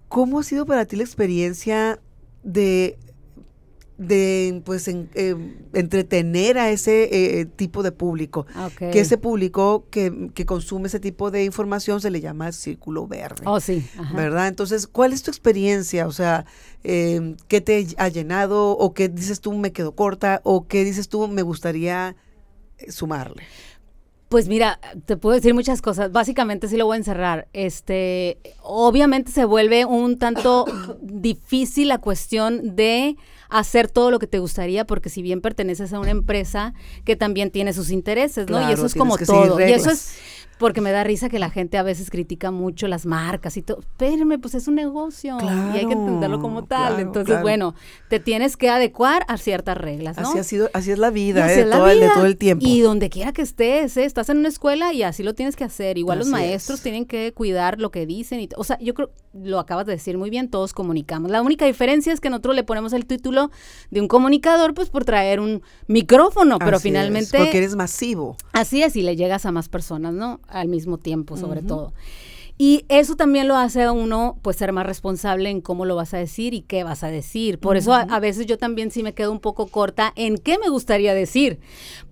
[0.09, 1.99] ¿Cómo ha sido para ti la experiencia
[2.43, 2.99] de
[3.97, 5.07] de pues em,
[5.73, 8.47] entretener a ese eh, tipo de público.
[8.79, 13.43] Que ese público que, que, consume ese tipo de información se le llama círculo verde.
[13.47, 13.87] Oh, sí.
[14.15, 14.49] ¿Verdad?
[14.49, 16.07] Entonces, ¿cuál es tu experiencia?
[16.07, 16.45] O sea,
[16.83, 18.73] eh, ¿qué te ha llenado?
[18.73, 20.41] ¿O qué dices tú me quedo corta?
[20.45, 22.17] ¿O qué dices tú me gustaría
[22.79, 23.45] eh, sumarle?
[24.29, 26.11] Pues mira, te puedo decir muchas cosas.
[26.11, 27.47] Básicamente sí lo voy a encerrar.
[27.53, 30.65] Este, obviamente se vuelve un tanto
[31.01, 33.17] difícil la cuestión de
[33.49, 37.51] hacer todo lo que te gustaría, porque si bien perteneces a una empresa que también
[37.51, 38.69] tiene sus intereses, ¿no?
[38.69, 39.61] y eso es como todo.
[39.61, 40.15] Y eso es
[40.59, 43.81] porque me da risa que la gente a veces critica mucho las marcas y todo.
[43.81, 47.01] Espérame, pues es un negocio y hay que entenderlo como tal.
[47.01, 47.75] Entonces, bueno,
[48.09, 50.29] te tienes que adecuar a ciertas reglas, ¿no?
[50.29, 51.65] Así ha sido, así es la vida, ¿eh?
[51.65, 52.65] todo, El, de todo el tiempo.
[52.67, 54.05] Y donde quiera que estés, ¿eh?
[54.05, 55.99] estás en una escuela y así lo tienes que hacer.
[55.99, 58.41] Igual los maestros tienen que cuidar lo que dicen.
[58.41, 61.31] Y o sea, yo creo, lo acabas de decir muy bien, todos comunicamos.
[61.31, 63.51] La única diferencia es que nosotros le ponemos el título
[63.91, 67.39] de un comunicador, pues por traer un micrófono, pero finalmente...
[67.39, 68.37] porque eres masivo.
[68.53, 70.41] Así es, y le llegas a más personas, ¿no?
[70.49, 71.93] Al mismo tiempo, sobre todo.
[72.57, 76.15] Y eso también lo hace a uno pues ser más responsable en cómo lo vas
[76.15, 77.59] a decir y qué vas a decir.
[77.59, 80.69] Por eso a, veces yo también sí me quedo un poco corta en qué me
[80.69, 81.59] gustaría decir,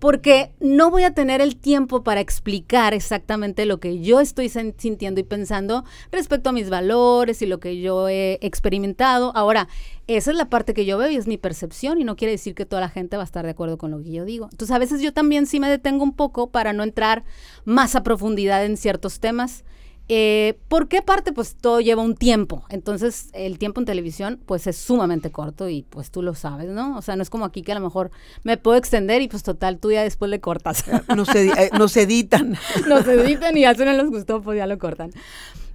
[0.01, 5.21] porque no voy a tener el tiempo para explicar exactamente lo que yo estoy sintiendo
[5.21, 9.31] y pensando respecto a mis valores y lo que yo he experimentado.
[9.37, 9.69] Ahora,
[10.17, 12.55] esa es la parte que yo veo y es mi percepción y no quiere decir
[12.55, 14.49] que toda la gente va a estar de acuerdo con lo que yo digo.
[14.51, 17.25] Entonces a veces yo también sí me detengo un poco para no entrar
[17.65, 19.65] más a profundidad en ciertos temas
[20.09, 21.33] eh, ¿Por qué parte?
[21.33, 22.65] Pues todo lleva un tiempo.
[22.69, 26.97] Entonces, el tiempo en televisión, pues es sumamente corto y pues tú lo sabes, ¿no?
[26.99, 28.11] O sea, no es como aquí que a lo mejor
[28.43, 30.85] me puedo extender y pues total, tú ya después le cortas.
[31.17, 32.59] Nos, eh, nos editan.
[32.89, 35.13] nos editan y se no les gustó, pues ya lo cortan.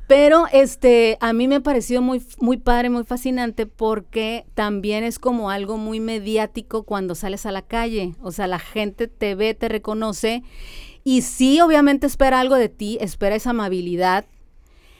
[0.08, 5.20] Pero este, a mí me ha parecido muy, muy padre, muy fascinante, porque también es
[5.20, 8.15] como algo muy mediático cuando sales a la calle.
[8.22, 10.43] O sea, la gente te ve, te reconoce
[11.04, 14.26] y sí, obviamente espera algo de ti, espera esa amabilidad.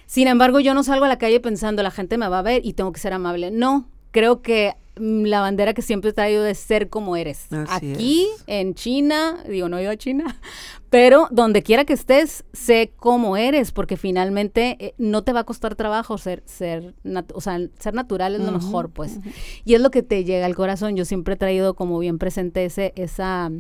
[0.06, 2.66] Sin embargo, yo no salgo a la calle pensando, la gente me va a ver
[2.66, 3.52] y tengo que ser amable.
[3.52, 7.48] No, creo que la bandera que siempre he traído de ser como eres.
[7.70, 10.40] Aquí, en China, digo, no he ido a China,
[10.90, 15.44] pero donde quiera que estés, sé cómo eres, porque finalmente eh, no te va a
[15.44, 16.94] costar trabajo ser, ser,
[17.34, 19.20] o sea, ser natural es lo mejor, pues.
[19.66, 20.96] Y es lo que te llega al corazón.
[20.96, 23.52] Yo siempre he traído como bien presente ese, esa...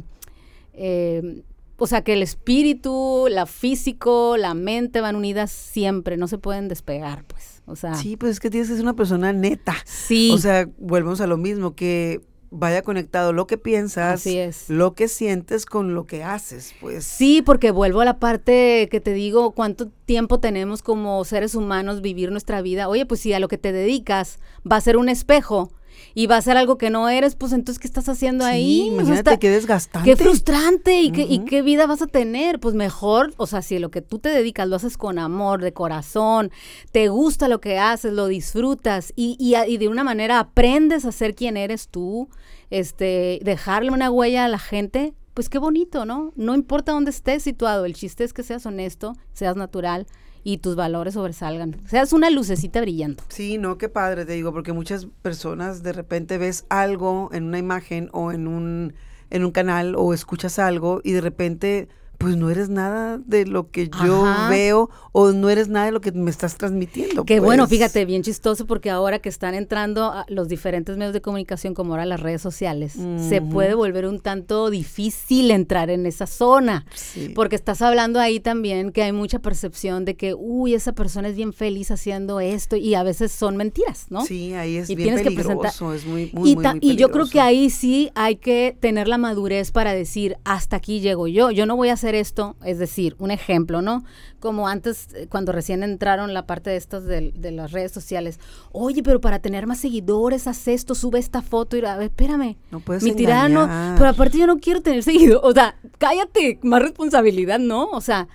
[0.73, 1.43] Eh,
[1.80, 6.67] o sea, que el espíritu, la físico, la mente van unidas siempre, no se pueden
[6.67, 7.57] despegar, pues.
[7.67, 7.93] O sea.
[7.95, 9.75] Sí, pues es que tienes que ser una persona neta.
[9.86, 10.32] Sí.
[10.34, 14.25] O sea, volvemos a lo mismo, que vaya conectado lo que piensas,
[14.69, 17.03] lo que sientes con lo que haces, pues.
[17.03, 22.01] Sí, porque vuelvo a la parte que te digo, cuánto tiempo tenemos como seres humanos
[22.01, 22.88] vivir nuestra vida.
[22.88, 25.71] Oye, pues si a lo que te dedicas va a ser un espejo,
[26.14, 28.88] y va a ser algo que no eres, pues entonces, ¿qué estás haciendo sí, ahí?
[28.88, 30.10] Imagínate qué desgastante.
[30.10, 32.60] Qué frustrante y, qué, y qué vida vas a tener.
[32.60, 35.74] Pues mejor, o sea, si lo que tú te dedicas lo haces con amor, de
[35.74, 36.52] corazón,
[36.92, 41.12] te gusta lo que haces, lo disfrutas y, y, y de una manera aprendes a
[41.12, 42.30] ser quien eres tú,
[42.70, 46.34] este, dejarle una huella a la gente, pues qué bonito, ¿no?
[46.36, 50.08] No importa dónde estés situado, el chiste es que seas honesto, seas natural
[50.48, 51.76] y tus valores sobresalgan.
[51.84, 53.22] O sea, es una lucecita brillando.
[53.28, 57.60] Sí, no, qué padre, te digo, porque muchas personas de repente ves algo en una
[57.60, 58.94] imagen o en un,
[59.30, 63.69] en un canal o escuchas algo y de repente pues no eres nada de lo
[63.69, 67.25] que yo veo o no eres nada de lo que me estás transmitiendo.
[67.25, 67.77] Qué bueno, pues.
[67.77, 72.06] fíjate, bien chistoso porque ahora que están entrando los diferentes medios de comunicación como ahora
[72.06, 76.86] las redes sociales, se puede volver un tanto difícil entrar en esa zona.
[77.36, 81.36] Porque estás hablando ahí también que hay mucha percepción de que, uy, esa persona es
[81.36, 84.25] bien feliz haciendo esto y a veces son mentiras, ¿no?
[84.25, 87.69] Sí, ahí es bien peligroso, es muy, muy, y, muy, y yo creo que ahí
[87.69, 91.89] sí hay que tener la madurez para decir, hasta aquí llego yo, yo no voy
[91.89, 94.04] a hacer esto, es decir, un ejemplo, ¿no?
[94.39, 98.39] Como antes, eh, cuando recién entraron la parte de estas de, las redes sociales,
[98.72, 102.58] oye, pero para tener más seguidores, haz esto, sube esta foto y a ver, espérame.
[102.72, 103.67] No puedes Mi tirano,
[103.98, 107.86] pero aparte yo no quiero tener seguidores, o sea, cállate, más responsabilidad, ¿no?
[107.91, 108.28] O sea,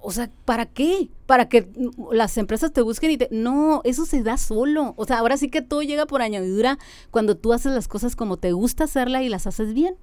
[0.00, 1.10] o sea, ¿para qué?
[1.26, 1.68] Para que
[2.12, 3.28] las empresas te busquen y te...
[3.30, 4.94] No, eso se da solo.
[4.96, 6.78] O sea, ahora sí que todo llega por añadidura
[7.10, 9.96] cuando tú haces las cosas como te gusta hacerla y las haces bien.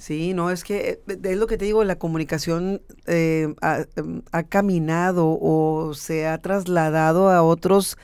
[0.00, 3.54] Sí, no, es que eh, es lo que te digo, la comunicación eh,
[3.96, 7.98] em, ha, caminado o se ha trasladado a otros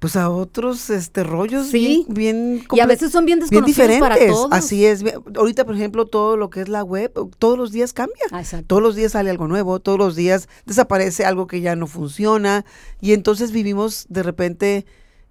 [0.00, 2.04] pues a otros este rollos sí.
[2.08, 4.48] bien, y a veces son bien desconocidos bien para todos.
[4.50, 5.04] Así es.
[5.36, 8.26] Ahorita, por ejemplo, todo lo que es la web, todos los días cambia.
[8.32, 11.86] Ah, todos los días sale algo nuevo, todos los días desaparece algo que ya no
[11.86, 12.64] funciona
[13.00, 14.86] y entonces vivimos de repente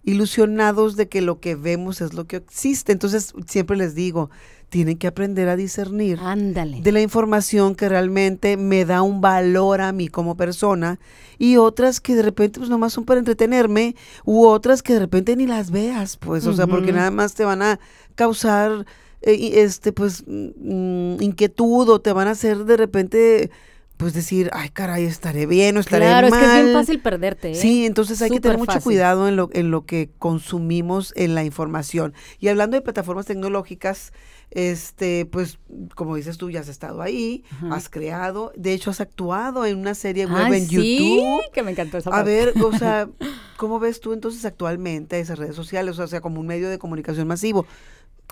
[0.06, 2.92] ilusionados de que lo que vemos es lo que existe.
[2.92, 4.30] Entonces, siempre les digo,
[4.70, 9.92] tienen que aprender a discernir de la información que realmente me da un valor a
[9.92, 11.00] mí como persona
[11.38, 15.36] y otras que de repente pues nomás son para entretenerme u otras que de repente
[15.36, 17.80] ni las veas, pues, o sea, porque nada más te van a
[18.16, 18.86] causar
[19.22, 23.52] eh, este pues mm, inquietud o te van a hacer de repente
[23.98, 26.26] pues decir, ay, caray, estaré bien o estaré mal.
[26.26, 27.52] Claro, es que es bien fácil perderte.
[27.52, 27.56] ¿eh?
[27.56, 31.44] Sí, entonces hay que tener mucho cuidado en lo, en lo que consumimos en la
[31.44, 32.14] información.
[32.40, 34.12] Y hablando de plataformas tecnológicas,
[34.52, 35.60] este, pues,
[35.96, 39.96] como dices tú, ya has estado ahí, has creado, de hecho has actuado en una
[39.96, 41.52] serie web en sí, YouTube.
[41.54, 43.10] que me encantó esa A ver, o sea,
[43.58, 46.00] ¿cómo ves tú entonces actualmente esas redes sociales?
[46.00, 47.66] O sea, como un medio de comunicación masivo.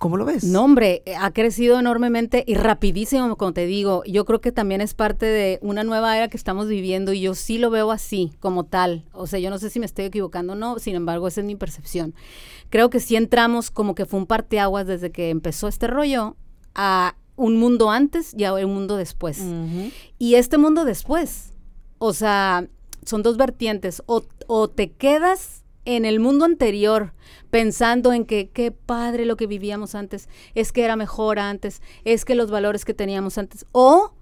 [0.04, 0.44] ¿Cómo lo ves?
[0.44, 4.04] No, hombre, eh, ha crecido enormemente y rapidísimo, como te digo.
[4.06, 7.36] Yo creo que también es parte de una nueva era que estamos viviendo y yo
[7.36, 9.06] sí lo veo así, como tal.
[9.14, 11.48] O sea, yo no sé si me estoy equivocando o no, sin embargo, esa es
[11.48, 12.14] mi percepción.
[12.70, 16.36] Creo que sí entramos como que fue un parteaguas desde que empezó este rollo
[16.76, 19.42] a un mundo antes y a un mundo después.
[20.20, 21.54] Y este mundo después,
[22.00, 22.68] o sea,
[23.06, 24.04] son dos vertientes.
[24.06, 27.14] O, o te quedas en el mundo anterior,
[27.50, 32.26] pensando en que qué padre lo que vivíamos antes, es que era mejor antes, es
[32.26, 34.14] que los valores que teníamos antes, o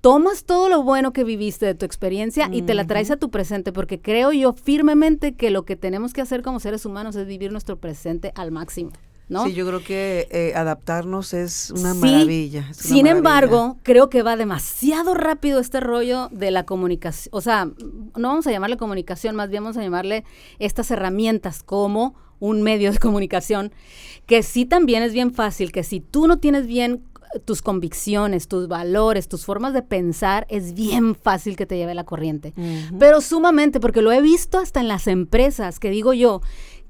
[0.00, 3.30] tomas todo lo bueno que viviste de tu experiencia y te la traes a tu
[3.30, 7.26] presente, porque creo yo firmemente que lo que tenemos que hacer como seres humanos es
[7.26, 8.92] vivir nuestro presente al máximo.
[9.28, 9.44] ¿No?
[9.44, 12.72] Sí, yo creo que eh, adaptarnos es una maravilla.
[12.72, 17.30] Sin embargo, creo que va demasiado rápido este rollo de la comunicación.
[17.32, 20.24] O sea, no vamos a llamarle comunicación, más bien vamos a llamarle
[20.58, 23.72] estas herramientas como un medio de comunicación,
[24.26, 27.02] que sí también es bien fácil, que si tú no tienes bien
[27.44, 32.04] tus convicciones, tus valores, tus formas de pensar, es bien fácil que te lleve la
[32.04, 32.54] corriente.
[32.98, 36.40] Pero sumamente, porque lo he visto hasta en las empresas, que digo yo,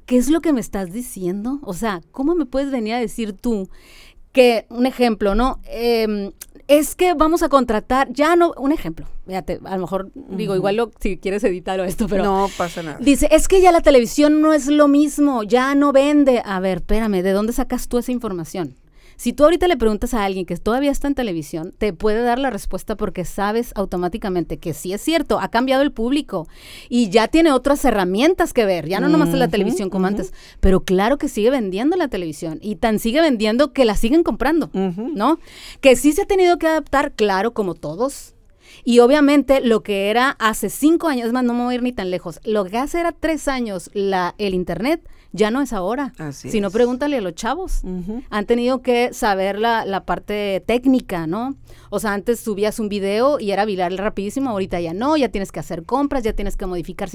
[0.09, 1.61] ¿qué es lo que me estás diciendo?
[1.63, 3.69] O sea, ¿cómo me puedes venir a decir tú
[4.33, 5.61] que, un ejemplo, ¿no?
[5.67, 6.33] Em,
[6.67, 10.77] es que vamos a contratar, ya no, un ejemplo, fíjate, a lo mejor digo, igual
[10.77, 12.25] lo, si quieres editar esto, pero...
[12.25, 12.99] No pasa nada.
[13.01, 16.41] Dice, es que ya la televisión no es lo mismo, ya no vende.
[16.43, 18.77] A ver, espérame, ¿de dónde sacas tú esa información?
[19.19, 22.39] Si tú ahorita le preguntas a alguien que todavía está en televisión, te puede dar
[22.39, 26.47] la respuesta porque sabes automáticamente que sí es cierto, ha cambiado el público
[26.89, 30.33] y ya tiene otras herramientas que ver, ya no nomás es la televisión como antes,
[30.61, 34.71] pero claro que sigue vendiendo la televisión y tan sigue vendiendo que la siguen comprando,
[34.73, 35.41] ¿no?
[35.81, 38.37] Que sí se ha tenido que adaptar, claro, como todos,
[38.85, 41.83] y obviamente lo que era hace cinco años, es más, no me voy a ir
[41.83, 45.03] ni tan lejos, lo que hace era tres años la, el Internet,
[45.33, 46.13] ya no es ahora.
[46.19, 47.83] Así si no, pregúntale a los chavos.
[48.31, 51.57] Han tenido que saber la, la, parte técnica, ¿no?
[51.91, 55.53] O sea, antes subías un video y era viral rapidísimo, ahorita ya no, ya tienes
[55.53, 57.09] que hacer compras, ya tienes que modificar.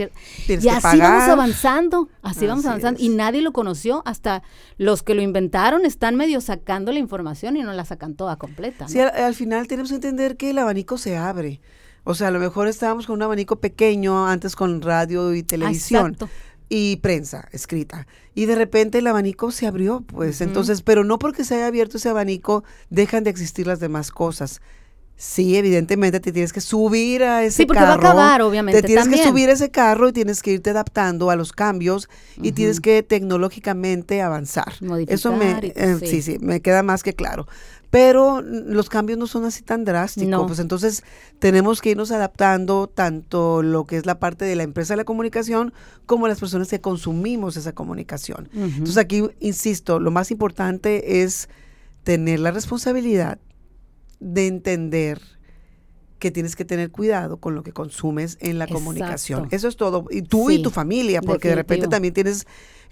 [0.48, 3.02] y así vamos avanzando, así, vamos avanzando.
[3.02, 4.44] Y nadie lo conoció, hasta
[4.78, 8.88] los que lo inventaron están medio sacando la información y no la sacan toda completa.
[8.88, 11.62] Sí, al final tenemos que entender que el abanico se abre.
[12.06, 16.18] O sea, a lo mejor estábamos con un abanico pequeño antes con radio y televisión.
[16.76, 18.08] Y prensa escrita.
[18.34, 21.98] Y de repente el abanico se abrió, pues entonces, pero no porque se haya abierto
[21.98, 24.60] ese abanico, dejan de existir las demás cosas.
[25.16, 28.02] Sí, evidentemente te tienes que subir a ese sí, porque carro.
[28.02, 28.82] Va a acabar, obviamente.
[28.82, 32.10] Te tienes que subir a ese carro y tienes que irte adaptando a los cambios
[32.42, 34.74] y tienes que tecnológicamente avanzar.
[35.08, 36.24] Eso me, eh, sí.
[36.24, 37.46] sí, me queda más que claro
[37.94, 40.48] pero los cambios no son así tan drásticos.
[40.48, 41.04] Pues entonces
[41.38, 45.04] tenemos que irnos adaptando tanto lo que es la parte de la empresa de la
[45.04, 45.76] comunicación
[46.08, 48.50] como las personas que consumimos esa comunicación.
[48.52, 51.50] Entonces aquí, insisto, lo más importante es
[52.04, 53.38] tener la responsabilidad
[54.20, 55.22] de entender
[56.24, 59.50] que tienes que tener cuidado con lo que consumes en la comunicación.
[59.52, 60.06] Eso es todo.
[60.10, 62.48] Y tú y tu familia, porque de repente también tienes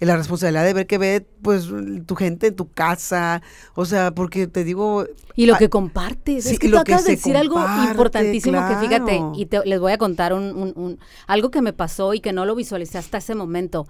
[0.06, 1.70] la responsabilidad de ver que ve pues
[2.06, 3.42] tu gente en tu casa,
[3.76, 5.06] o sea, porque te digo...
[5.36, 9.48] Y lo que compartes, es que tú acabas de decir algo importantísimo que fíjate, y
[9.66, 13.20] les voy a contar un, algo que me pasó y que no lo visualicé hasta
[13.20, 13.88] ese momento.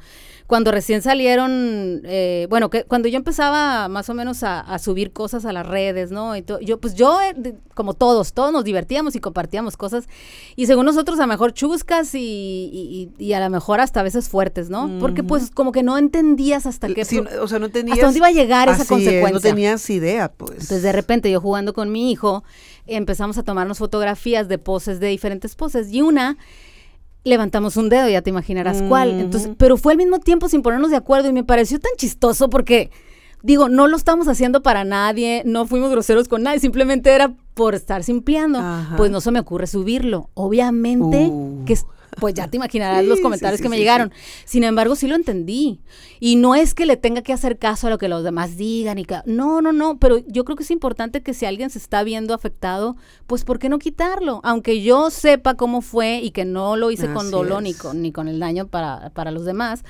[0.48, 5.46] Cuando recién salieron, eh, bueno, que cuando yo empezaba más o menos a, subir cosas
[5.46, 6.36] a las redes, ¿no?
[6.36, 10.10] Y yo, pues yo, eh, como todos, todos nos divertíamos y compartíamos cosas,
[10.58, 14.28] y según nosotros a lo mejor chuscas y, y, a lo mejor hasta a veces
[14.28, 15.00] fuertes, ¿no?
[15.00, 17.04] Porque pues como que no entendías hasta qué
[17.40, 19.32] o sea, no tenías, hasta dónde iba a llegar esa consecuencia.
[19.32, 20.52] no tenías idea, pues.
[20.52, 22.44] Entonces, de repente, yo jugando con mi hijo,
[22.88, 26.38] empezamos a tomarnos fotografías de poses, de diferentes poses, y una
[27.24, 29.20] levantamos un dedo, ya te imaginarás cuál.
[29.20, 32.50] Entonces, pero fue al mismo tiempo sin ponernos de acuerdo y me pareció tan chistoso
[32.50, 32.90] porque
[33.44, 37.76] digo, no lo estamos haciendo para nadie, no fuimos groseros con nadie, simplemente era por
[37.76, 38.62] estar simpleando.
[38.98, 40.30] Pues no se me ocurre subirlo.
[40.34, 41.64] Obviamente uh.
[41.66, 41.78] que
[42.20, 44.12] pues ya te imaginarás los comentarios que me llegaron.
[44.45, 45.82] Sin embargo, sí lo entendí.
[46.20, 48.97] Y no es que le tenga que hacer caso a lo que los demás digan
[48.97, 51.80] y que no, no, no, pero yo creo que es importante que si alguien se
[51.80, 52.95] está viendo afectado,
[53.28, 54.41] pues ¿por qué no quitarlo?
[54.43, 58.12] Aunque yo sepa cómo fue y que no lo hice con dolor ni con, ni
[58.12, 59.84] con el daño para, para los demás.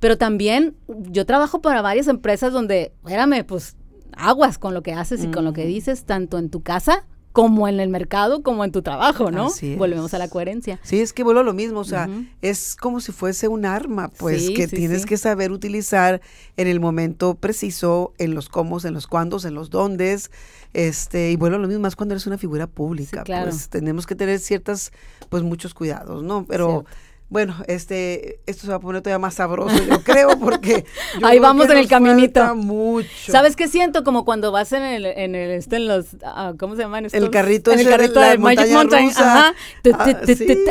[0.00, 3.76] Pero también yo trabajo para varias empresas donde, espérame, pues
[4.16, 7.04] aguas con lo que haces y con lo que dices, tanto en tu casa
[7.36, 9.50] como en el mercado, como en tu trabajo, ¿no?
[9.76, 10.80] Volvemos a la coherencia.
[10.82, 12.08] Sí, es que vuelvo a lo mismo, o sea,
[12.40, 16.22] es como si fuese un arma, pues, que tienes que saber utilizar
[16.56, 20.30] en el momento preciso, en los cómo, en los cuándos, en los dóndes,
[20.72, 24.14] este, y vuelvo a lo mismo más cuando eres una figura pública, pues tenemos que
[24.14, 24.90] tener ciertas,
[25.28, 26.46] pues muchos cuidados, ¿no?
[26.46, 26.86] Pero
[27.28, 30.84] bueno, este, esto se va a poner todavía más sabroso, yo creo, porque
[31.24, 32.54] ahí vamos en el caminito.
[32.54, 33.32] Mucho.
[33.32, 34.04] ¿Sabes qué siento?
[34.04, 37.30] Como cuando vas en el, en el, este, en los, ah, ¿cómo se llaman El
[37.30, 39.54] carrito, en el carrito de, Magic Mountain, ajá.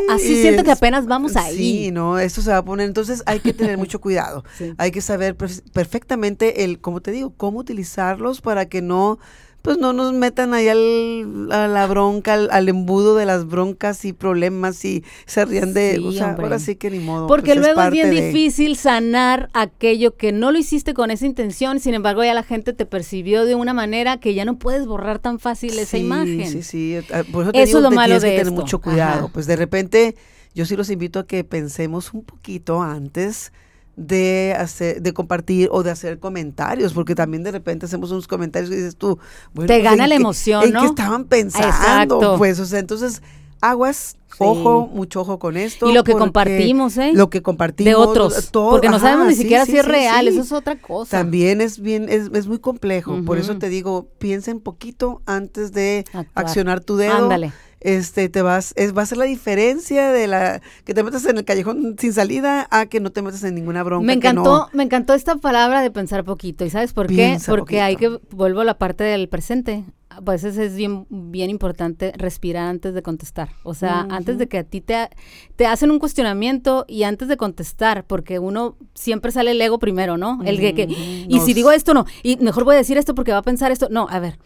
[0.09, 1.57] así siento que apenas vamos ahí.
[1.57, 4.43] Sí, no, esto se va a poner, entonces hay que tener mucho cuidado.
[4.77, 9.19] Hay que saber perfectamente el, como te digo, cómo utilizarlos para que no
[9.65, 14.13] pues no nos metan ahí al, a la bronca, al, embudo de las broncas y
[14.13, 17.25] problemas y se rían de, o sea, ahora sí que ni modo.
[17.25, 21.79] Porque pues, luego es, bien difícil sanar aquello que no lo hiciste con esa intención,
[21.79, 25.17] sin embargo ya la gente te percibió de una manera que ya no puedes borrar
[25.17, 26.47] tan fácil esa imagen.
[26.47, 28.79] Sí, sí, ah, por eso, te eso digo, es lo malo de que tener mucho
[28.79, 30.15] cuidado, pues de repente
[30.53, 33.51] yo sí los invito a que pensemos un poquito antes
[33.95, 38.71] de hacer, de compartir o de hacer comentarios, porque también de repente hacemos unos comentarios
[38.71, 39.19] y dices tú,
[39.53, 42.35] bueno, te pues, gana la emoción, ¿en qué estaban pensando?
[42.37, 43.21] Pues, o sea, entonces
[43.61, 45.89] aguas, ojo, mucho ojo con esto.
[45.89, 47.11] Y lo que compartimos, ¿eh?
[47.13, 47.89] Lo que compartimos.
[47.89, 48.49] De otros.
[48.51, 51.17] porque no sabemos ni siquiera si es real, eso es otra cosa.
[51.17, 53.21] También es bien, es, es muy complejo.
[53.25, 57.15] Por eso te digo, piensa un poquito antes de accionar tu dedo.
[57.15, 61.25] Ándale este, te vas, es, va a ser la diferencia de la que te metas
[61.25, 64.05] en el callejón sin salida a que no te metas en ninguna bronca.
[64.05, 66.65] Me encantó, me encantó esta palabra de pensar poquito.
[66.65, 67.37] ¿Y sabes por qué?
[67.45, 69.85] Porque hay que, vuelvo a la parte del presente.
[70.23, 73.49] Pues es bien, bien importante respirar antes de contestar.
[73.63, 75.09] O sea, antes de que a ti te,
[75.57, 80.17] te hacen un cuestionamiento y antes de contestar, porque uno siempre sale el ego primero,
[80.17, 80.39] ¿no?
[80.45, 80.87] El que,
[81.27, 83.73] y si digo esto, no, y mejor voy a decir esto porque va a pensar
[83.73, 83.89] esto.
[83.91, 84.39] No, a ver,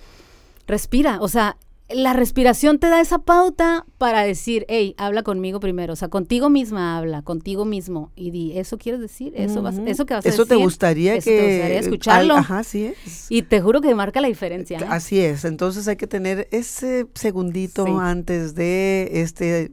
[0.65, 1.19] respira.
[1.21, 1.55] O sea,
[1.89, 6.49] la respiración te da esa pauta para decir, hey, habla conmigo primero, o sea, contigo
[6.49, 9.33] misma habla, contigo mismo y di, ¿eso quieres decir?
[9.35, 10.45] ¿Eso, vas, eso que vas a decir?
[10.45, 11.37] Te gustaría ¿Eso que...
[11.37, 12.35] te gustaría escucharlo?
[12.35, 13.25] ajá, sí es.
[13.29, 14.79] Y te juro que marca la diferencia.
[14.79, 14.85] ¿eh?
[14.87, 19.71] Así es, entonces hay que tener ese segundito antes de, este,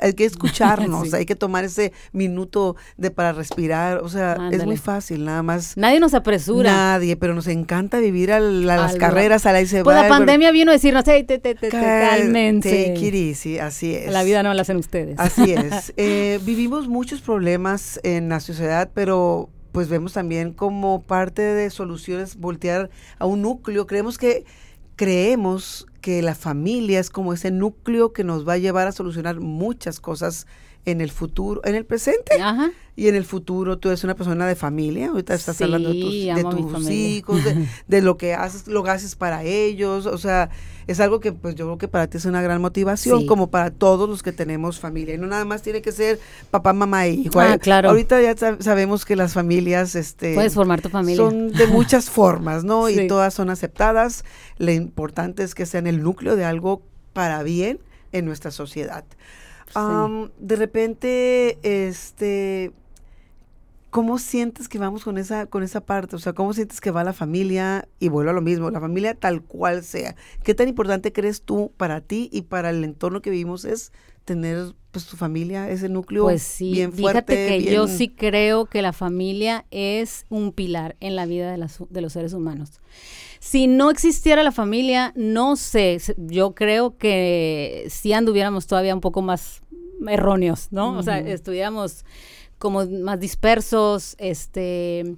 [0.00, 4.76] hay que escucharnos, hay que tomar ese minuto de para respirar, o sea, es muy
[4.76, 5.76] fácil, nada más.
[5.76, 6.72] Nadie nos apresura.
[6.72, 10.50] Nadie, pero nos encanta vivir a, las carreras, a la y se Pues la pandemia
[10.50, 14.12] vino a decirnos, hey, te, te, Take it easy, así es.
[14.12, 15.18] La vida no la hacen ustedes.
[15.18, 15.92] Así es.
[15.96, 22.36] Eh, vivimos muchos problemas en la sociedad, pero pues vemos también como parte de soluciones
[22.36, 23.86] voltear a un núcleo.
[23.86, 24.44] Creemos que
[24.96, 29.40] creemos que la familia es como ese núcleo que nos va a llevar a solucionar
[29.40, 30.46] muchas cosas
[30.86, 32.34] en el futuro, en el presente
[32.96, 33.78] y en el futuro.
[33.78, 37.40] Tú eres una persona de familia, ahorita estás hablando de tus, hijos,
[37.88, 40.50] de, lo que haces, lo que haces para ellos, o sea,
[40.86, 43.70] es algo que pues yo creo que para ti es una gran motivación, como para
[43.70, 45.14] todos los que tenemos familia.
[45.14, 46.20] Y no nada más tiene que ser
[46.50, 47.40] papá, mamá e hijo.
[47.40, 47.88] Ah, claro.
[47.88, 52.64] Ahorita ya sabemos que las familias, este, puedes formar tu familia, son de muchas formas,
[52.64, 52.90] ¿no?
[52.90, 54.24] Y todas son aceptadas.
[54.58, 56.82] Lo importante es que sean el núcleo de algo
[57.14, 57.80] para bien
[58.12, 59.04] en nuestra sociedad
[59.74, 62.72] de repente, este,
[63.90, 66.16] ¿cómo sientes que vamos con esa, con esa parte?
[66.16, 67.88] O sea, ¿cómo sientes que va la familia?
[68.00, 70.16] Y vuelvo a lo mismo, la familia tal cual sea.
[70.42, 73.92] ¿Qué tan importante crees tú para ti y para el entorno que vivimos es
[74.24, 77.36] tener pues tu familia, ese núcleo pues sí, bien fuerte?
[77.36, 81.66] Fíjate que yo sí creo que la familia es un pilar en la vida de,
[81.90, 82.80] de los seres humanos.
[83.40, 89.20] Si no existiera la familia, no sé, yo creo que si anduviéramos todavía un poco
[89.20, 89.60] más
[90.08, 90.98] erróneos, ¿no?
[90.98, 92.04] O sea, estudiamos
[92.58, 95.16] como más dispersos, este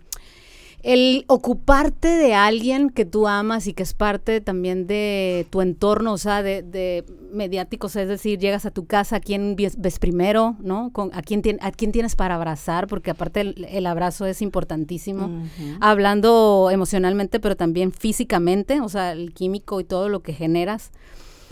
[0.86, 6.12] el ocuparte de alguien que tú amas y que es parte también de tu entorno,
[6.12, 10.54] o sea, de, de mediáticos, es decir, llegas a tu casa, ¿a quién ves, primero,
[10.60, 10.90] no?
[10.92, 12.86] Con, a, quién a quién tienes para abrazar?
[12.86, 15.42] Porque aparte el, abrazo es importantísimo,
[15.80, 20.92] hablando emocionalmente, pero también físicamente, o sea, el químico y todo lo que generas.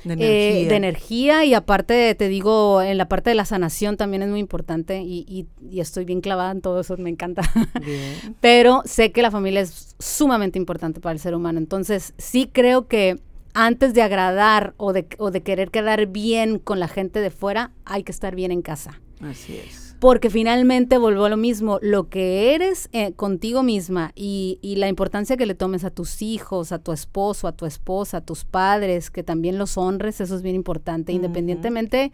[0.05, 1.45] Eh, de energía.
[1.45, 5.47] y aparte, te digo, en la parte de la sanación también es muy importante y,
[5.73, 7.43] estoy bien clavada en todo eso, me encanta.
[8.41, 11.59] Pero sé que la familia es sumamente importante para el ser humano.
[11.59, 13.19] Entonces, sí creo que
[13.55, 17.73] antes de agradar o de, o de querer quedar bien con la gente de fuera,
[17.85, 19.01] hay que estar bien en casa.
[19.21, 24.59] Así es porque finalmente vuelvo a lo mismo, lo que eres eh, contigo misma y,
[24.77, 28.21] la importancia que le tomes a tus hijos, a tu esposo, a tu esposa, a
[28.21, 32.13] tus padres, que también los honres, eso es bien importante, independientemente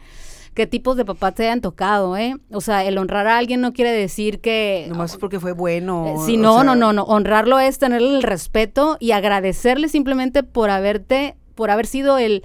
[0.54, 2.36] qué tipos de papás te hayan tocado, ¿eh?
[2.52, 4.86] O sea, el honrar a alguien no quiere decir que...
[4.88, 6.06] Nomás porque fue bueno.
[6.06, 10.70] Eh, sí, no, no, no, no, honrarlo es tenerle el respeto y agradecerle simplemente por
[10.70, 12.44] haberte, por haber sido el...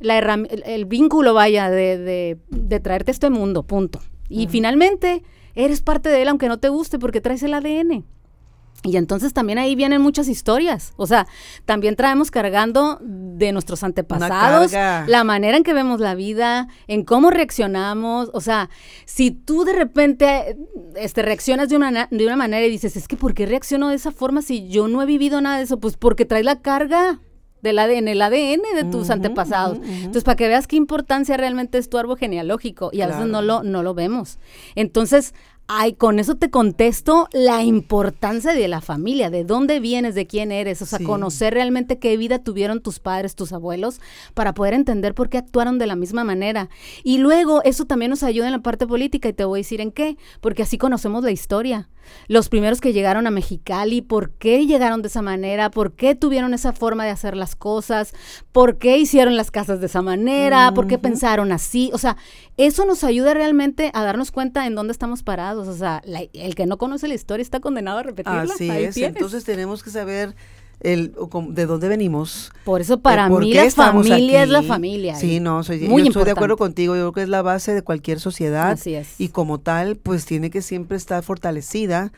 [0.00, 4.00] La el, vínculo, vaya, de, de, de traerte a este mundo, punto.
[4.30, 5.22] Y finalmente,
[5.54, 8.04] eres parte de él aunque no te guste porque traes el ADN.
[8.82, 10.94] Y entonces también ahí vienen muchas historias.
[10.96, 11.26] O sea,
[11.66, 17.30] también traemos cargando de nuestros antepasados la manera en que vemos la vida, en cómo
[17.30, 18.30] reaccionamos.
[18.32, 18.70] O sea,
[19.04, 20.56] si tú de repente
[20.96, 23.96] este, reaccionas de una, de una manera y dices, es que ¿por qué reacciono de
[23.96, 25.78] esa forma si yo no he vivido nada de eso?
[25.78, 27.20] Pues porque traes la carga
[27.62, 29.78] del ADN, el ADN de tus antepasados.
[29.82, 33.42] Entonces, para que veas qué importancia realmente es tu árbol genealógico y a veces no
[33.42, 34.38] lo, no lo vemos.
[34.74, 35.34] Entonces,
[35.72, 40.50] Ay, con eso te contesto la importancia de la familia, de dónde vienes, de quién
[40.50, 44.00] eres, o sea, conocer realmente qué vida tuvieron tus padres, tus abuelos,
[44.34, 46.70] para poder entender por qué actuaron de la misma manera.
[47.04, 49.80] Y luego eso también nos ayuda en la parte política y te voy a decir
[49.80, 51.88] en qué, porque así conocemos la historia.
[52.28, 56.54] Los primeros que llegaron a Mexicali, por qué llegaron de esa manera, por qué tuvieron
[56.54, 58.12] esa forma de hacer las cosas,
[58.52, 61.90] por qué hicieron las casas de esa manera, por qué pensaron así.
[61.92, 62.16] O sea,
[62.66, 65.68] eso nos ayuda realmente a darnos cuenta en dónde estamos parados.
[65.68, 66.02] O sea,
[66.32, 68.42] el que no conoce la historia está condenado a repetirla.
[68.42, 70.34] Así es, entonces tenemos que saber
[70.80, 71.14] el,
[71.50, 72.52] de dónde venimos.
[72.64, 75.16] Por eso para mí la familia es la familia.
[75.16, 77.82] Sí, no, soy, yo estoy de acuerdo contigo, yo creo que es la base de
[77.82, 78.70] cualquier sociedad.
[78.70, 79.20] Así es.
[79.20, 82.12] Y como tal, pues tiene que siempre estar fortalecida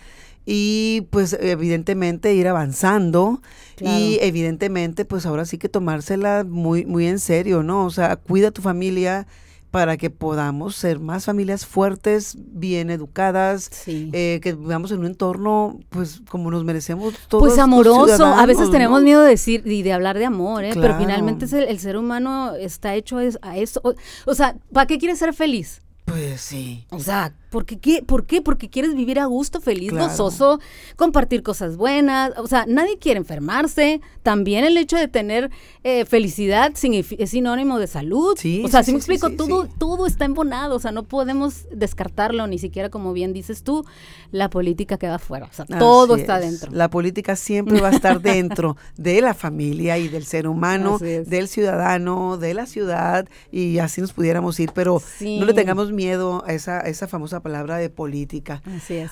[0.45, 3.40] y pues evidentemente ir avanzando
[3.80, 7.84] y evidentemente pues ahora sí que tomársela muy muy en serio, ¿no?
[7.84, 9.26] O sea, cuida tu familia,
[9.72, 15.80] para que podamos ser más familias fuertes, bien educadas, eh, que vivamos en un entorno,
[15.88, 17.42] pues, como nos merecemos todos.
[17.42, 18.26] Pues amoroso.
[18.26, 20.72] A veces tenemos miedo de decir y de hablar de amor, ¿eh?
[20.74, 23.80] pero finalmente el, el, ser humano está hecho a eso.
[24.26, 25.80] o sea, ¿para qué quieres ser feliz?
[26.04, 26.84] Pues sí.
[26.90, 28.03] O sea, ¿por qué?
[28.03, 28.40] ¿Por qué?
[28.40, 30.59] Porque quieres vivir a gusto, feliz, gozoso,
[30.96, 32.32] compartir cosas buenas.
[32.38, 34.00] O sea, nadie quiere enfermarse.
[34.22, 35.50] También el hecho de tener
[35.84, 38.36] eh, felicidad es sinónimo de salud.
[38.38, 40.76] Sí, o sea, si me explico, todo, todo está embonado.
[40.76, 43.84] O sea, no podemos descartarlo, ni siquiera como bien dices tú,
[44.30, 45.46] la política queda fuera.
[45.46, 46.72] O sea, todo está dentro.
[46.72, 51.48] La política siempre va a estar dentro de la familia y del ser humano, del
[51.48, 54.70] ciudadano, de la ciudad, y así nos pudiéramos ir.
[54.74, 58.62] Pero no le tengamos miedo a esa, esa famosa palabra de política.
[58.64, 59.11] Así es.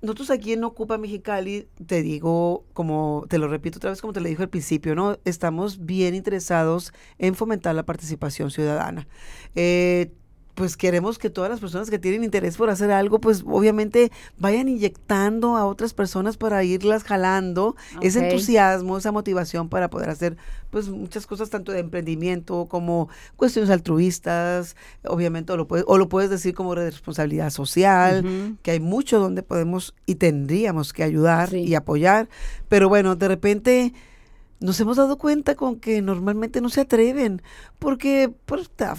[0.00, 4.20] nosotros aquí en Ocupa Mexicali, te digo, como te lo repito otra vez, como te
[4.20, 5.18] lo dije al principio, ¿no?
[5.24, 9.06] Estamos bien interesados en fomentar la participación ciudadana.
[9.54, 10.12] Eh,
[10.54, 14.68] pues queremos que todas las personas que tienen interés por hacer algo, pues obviamente vayan
[14.68, 20.36] inyectando a otras personas para irlas jalando ese entusiasmo, esa motivación para poder hacer
[20.70, 26.08] pues muchas cosas tanto de emprendimiento como cuestiones altruistas, obviamente o lo puedes, o lo
[26.08, 31.54] puedes decir como de responsabilidad social, que hay mucho donde podemos y tendríamos que ayudar
[31.54, 32.28] y apoyar,
[32.68, 33.94] pero bueno, de repente
[34.60, 37.42] nos hemos dado cuenta con que normalmente no se atreven
[37.78, 38.96] porque pues te da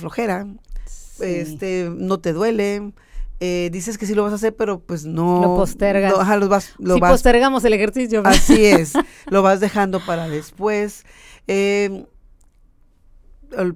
[1.19, 2.93] este, no te duele.
[3.41, 5.41] Eh, dices que sí lo vas a hacer, pero pues no.
[5.41, 6.13] Lo postergas.
[6.39, 8.21] lo vas, lo sí, postergamos el ejercicio.
[8.25, 8.93] Así es,
[9.27, 11.05] lo vas dejando para después.
[11.47, 12.05] Em,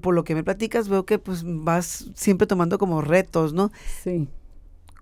[0.02, 3.72] por lo que me platicas, veo que pues vas siempre tomando como retos, ¿no?
[4.04, 4.28] Sí.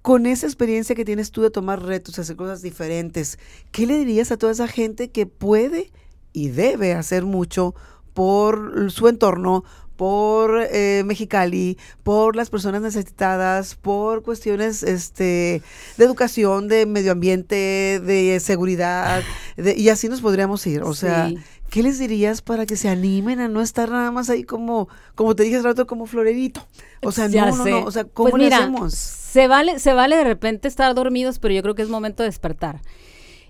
[0.01, 3.39] Con esa experiencia que tienes tú de tomar retos, hacer cosas diferentes,
[3.71, 5.91] ¿qué le dirías a toda esa gente que puede
[6.33, 7.75] y debe hacer mucho
[8.13, 9.63] por su entorno,
[9.97, 15.61] por eh, Mexicali, por las personas necesitadas, por cuestiones este,
[15.97, 19.23] de educación, de medio ambiente, de seguridad,
[19.57, 20.83] y así nos podríamos ir.
[20.83, 21.31] O sea,
[21.69, 25.35] ¿qué les dirías para que se animen a no estar nada más ahí como, como
[25.35, 26.65] te dije hace rato, como florerito?
[27.01, 28.93] O sea, no, no, no, o sea, ¿cómo pues le hacemos?
[28.93, 32.29] Se vale, se vale de repente estar dormidos, pero yo creo que es momento de
[32.29, 32.81] despertar.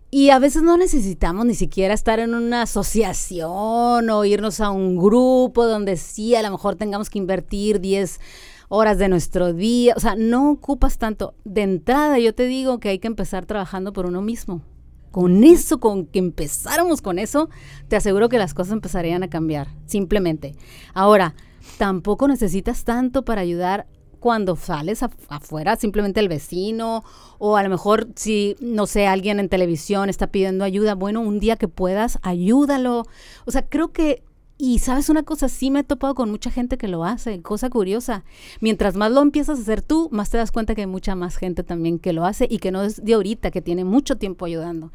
[0.10, 4.96] Y a veces no necesitamos ni siquiera estar en una asociación o irnos a un
[4.98, 8.22] grupo donde sí a lo mejor tengamos que invertir 10
[8.70, 9.94] horas de nuestro día.
[9.98, 11.34] O sea, no ocupas tanto.
[11.44, 14.62] De entrada yo te digo que hay que empezar trabajando por uno mismo.
[15.12, 17.50] Con eso, con que empezáramos con eso,
[17.90, 20.56] te aseguro que las cosas empezarían a cambiar, simplemente.
[20.94, 21.34] Ahora,
[21.78, 23.88] tampoco necesitas tanto para ayudar
[24.20, 27.04] cuando sales afuera, simplemente el vecino,
[27.40, 31.40] o a lo mejor si, no sé, alguien en televisión está pidiendo ayuda, bueno, un
[31.40, 33.06] día que puedas, ayúdalo.
[33.46, 34.24] O sea, creo que,
[34.58, 37.70] y sabes una cosa, sí me he topado con mucha gente que lo hace, cosa
[37.70, 38.24] curiosa.
[38.60, 41.38] Mientras más lo empiezas a hacer tú, más te das cuenta que hay mucha más
[41.38, 44.46] gente también que lo hace y que no es de ahorita, que tiene mucho tiempo
[44.46, 44.92] ayudando.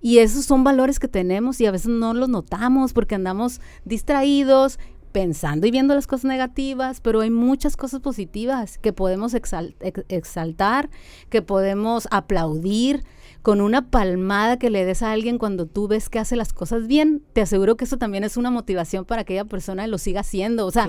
[0.00, 4.78] Y esos son valores que tenemos y a veces no los notamos porque andamos distraídos,
[5.16, 10.90] pensando y viendo las cosas negativas, pero hay muchas cosas positivas que podemos exaltar,
[11.30, 13.02] que podemos aplaudir
[13.46, 16.88] con una palmada que le des a alguien cuando tú ves que hace las cosas
[16.88, 20.22] bien, te aseguro que eso también es una motivación para que aquella persona lo siga
[20.22, 20.66] haciendo.
[20.66, 20.88] O sea,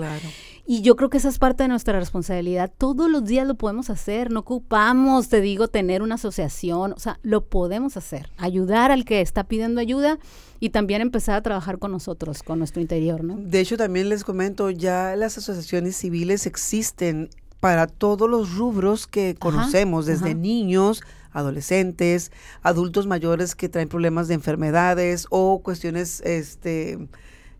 [0.66, 2.72] y yo creo que esa es parte de nuestra responsabilidad.
[2.76, 7.20] Todos los días lo podemos hacer, no ocupamos, te digo, tener una asociación, o sea,
[7.22, 8.28] lo podemos hacer.
[8.38, 10.18] Ayudar al que está pidiendo ayuda
[10.58, 13.36] y también empezar a trabajar con nosotros, con nuestro interior, ¿no?
[13.36, 17.30] De hecho, también les comento, ya las asociaciones civiles existen
[17.60, 21.02] para todos los rubros que conocemos, desde niños,
[21.38, 22.32] adolescentes,
[22.62, 26.98] adultos mayores que traen problemas de enfermedades o cuestiones, este,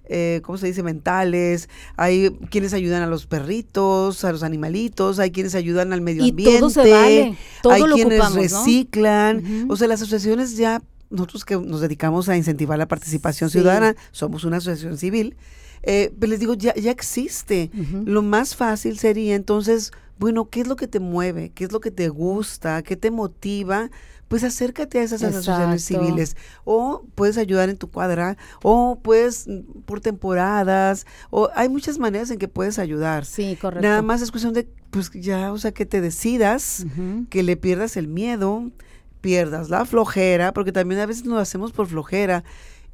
[0.04, 0.82] eh, ¿cómo se dice?
[0.82, 1.68] Mentales.
[1.96, 6.58] Hay quienes ayudan a los perritos, a los animalitos, hay quienes ayudan al medio ambiente.
[6.58, 7.36] Todo se vale.
[7.62, 9.66] Todo hay quienes reciclan.
[9.68, 14.44] O sea, las asociaciones ya nosotros que nos dedicamos a incentivar la participación ciudadana, somos
[14.44, 15.36] una asociación civil,
[15.82, 17.70] eh, pues les digo, ya, ya existe.
[18.04, 21.50] Lo más fácil sería entonces, bueno, ¿qué es lo que te mueve?
[21.54, 22.82] ¿Qué es lo que te gusta?
[22.82, 23.90] ¿Qué te motiva?
[24.26, 26.36] Pues acércate a esas asociaciones civiles.
[26.64, 32.30] O puedes ayudar en tu cuadra, o puedes mm, por temporadas, o hay muchas maneras
[32.30, 33.24] en que puedes ayudar.
[33.24, 33.86] Sí, correcto.
[33.86, 36.84] Nada más es cuestión de, pues ya, o sea, que te decidas,
[37.30, 38.70] que le pierdas el miedo,
[39.20, 42.44] pierdas la flojera, porque también a veces lo hacemos por flojera.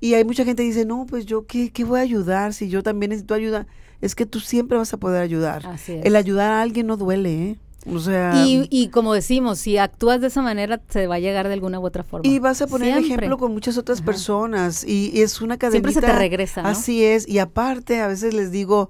[0.01, 2.69] Y hay mucha gente que dice, no, pues yo, ¿qué, qué voy a ayudar si
[2.69, 3.67] yo también necesito ayuda?
[4.01, 5.63] Es que tú siempre vas a poder ayudar.
[5.87, 7.59] El ayudar a alguien no duele, ¿eh?
[7.93, 11.55] O sea, y, como decimos, si actúas de esa manera, se va a llegar de
[11.55, 12.27] alguna u otra forma.
[12.27, 15.73] Y vas a poner ejemplo con muchas otras personas y, es una cadena.
[15.73, 16.63] Siempre se te regresa.
[16.63, 17.29] Así es.
[17.29, 18.89] Y aparte, a veces les digo,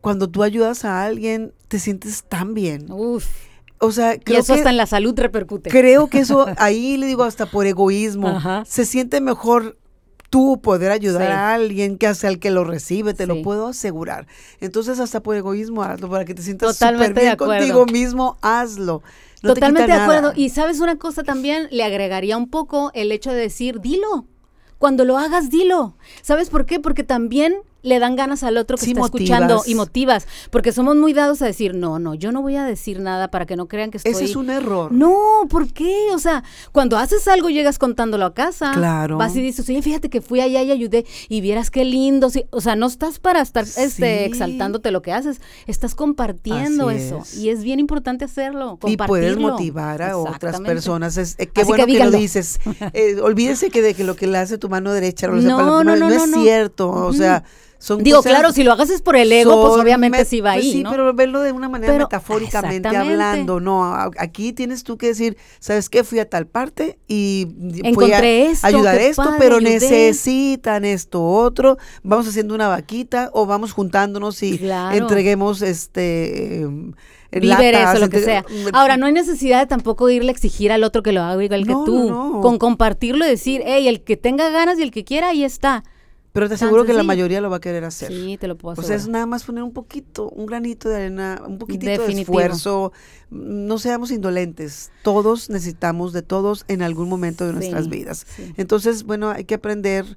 [0.00, 2.90] cuando tú ayudas a alguien, te sientes tan bien.
[2.90, 3.26] Uf.
[3.78, 5.68] O sea, creo y eso hasta en la salud repercute.
[5.68, 9.76] Creo que eso, ahí le digo hasta por egoísmo, se siente mejor
[10.34, 14.26] tú poder ayudar a alguien que hace al que lo recibe, te lo puedo asegurar.
[14.60, 19.04] Entonces, hasta por egoísmo hazlo, para que te sientas súper bien contigo mismo, hazlo.
[19.40, 20.32] Totalmente de acuerdo.
[20.34, 24.26] Y sabes una cosa también, le agregaría un poco el hecho de decir, dilo.
[24.78, 25.96] Cuando lo hagas, dilo.
[26.20, 26.80] ¿Sabes por qué?
[26.80, 27.54] Porque también
[27.84, 31.46] le dan ganas al otro que está escuchando y motivas, porque somos muy dados a
[31.46, 34.12] decir, no, no, yo no voy a decir nada para que no crean que estoy...
[34.12, 34.90] Ese es un error.
[34.90, 36.08] No, ¿por qué?
[36.12, 38.72] O sea, cuando haces algo llegas contándolo a casa.
[38.72, 39.18] Claro.
[39.18, 42.30] Vas y dices, oye, fíjate que fui allá y ayudé y vieras qué lindo.
[42.50, 47.22] O sea, no estás para estar este, exaltándote lo que haces, estás compartiendo eso.
[47.36, 51.18] Y es bien importante hacerlo, Y puedes motivar a otras personas.
[51.18, 52.60] Es, eh, qué bueno que, lo dices.
[52.92, 55.96] Eh, olvídese que de que lo que le hace tu mano derecha lo no, no,
[55.96, 56.90] no, no, es cierto.
[56.90, 57.44] O sea
[57.98, 60.72] Digo, claro, si lo hagas es por el ego, pues obviamente sí va pues ahí.
[60.72, 63.94] Sí, pero verlo de una manera metafóricamente hablando, no.
[64.18, 66.04] Aquí tienes tú que decir, ¿sabes qué?
[66.04, 67.48] Fui a tal parte y
[67.94, 68.18] fui a
[68.62, 71.78] ayudar esto, pero necesitan esto otro.
[72.02, 74.60] Vamos haciendo una vaquita o vamos juntándonos y
[74.92, 76.66] entreguemos este.
[77.32, 78.44] Víveres o lo que sea.
[78.72, 81.66] Ahora, no hay necesidad de tampoco irle a exigir al otro que lo haga igual
[81.66, 82.40] que tú.
[82.40, 85.82] Con compartirlo y decir, hey, el que tenga ganas y el que quiera, ahí está.
[86.34, 88.08] Pero te aseguro que la mayoría lo va a querer hacer.
[88.08, 88.84] Sí, te lo puedo asegurar.
[88.84, 92.12] O sea, es nada más poner un poquito, un granito de arena, un poquitito de
[92.12, 92.92] esfuerzo.
[93.30, 94.90] No seamos indolentes.
[95.04, 98.26] Todos necesitamos de todos en algún momento de nuestras vidas.
[98.56, 100.16] Entonces, bueno, hay que aprender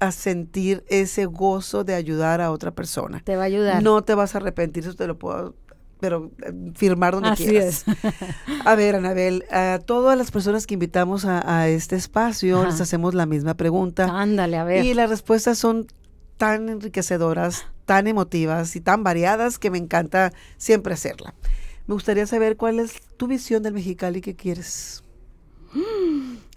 [0.00, 3.22] a sentir ese gozo de ayudar a otra persona.
[3.24, 3.82] Te va a ayudar.
[3.82, 5.54] No te vas a arrepentir, eso te lo puedo
[6.00, 7.84] pero eh, firmar donde quieras.
[8.64, 13.26] A ver, Anabel, a todas las personas que invitamos a, este espacio les hacemos la
[13.26, 14.04] misma pregunta.
[14.10, 14.84] Ándale, a ver.
[14.84, 15.86] Y las respuestas son
[16.36, 21.34] tan enriquecedoras, tan emotivas y tan variadas que me encanta siempre hacerla.
[21.86, 25.02] Me gustaría saber cuál es tu visión del Mexicali que quieres.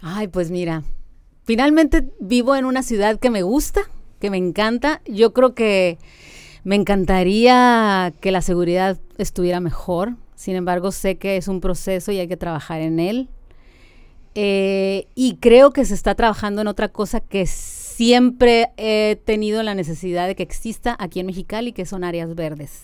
[0.00, 0.82] Ay, pues mira,
[1.44, 3.82] finalmente vivo en una ciudad que me gusta,
[4.20, 5.00] que me encanta.
[5.06, 5.98] Yo creo que
[6.64, 12.18] me encantaría que la seguridad estuviera mejor, sin embargo sé que es un proceso y
[12.18, 13.28] hay que trabajar en él.
[14.34, 19.74] Eh, y creo que se está trabajando en otra cosa que siempre he tenido la
[19.74, 22.82] necesidad de que exista aquí en Mexicali, que son áreas verdes.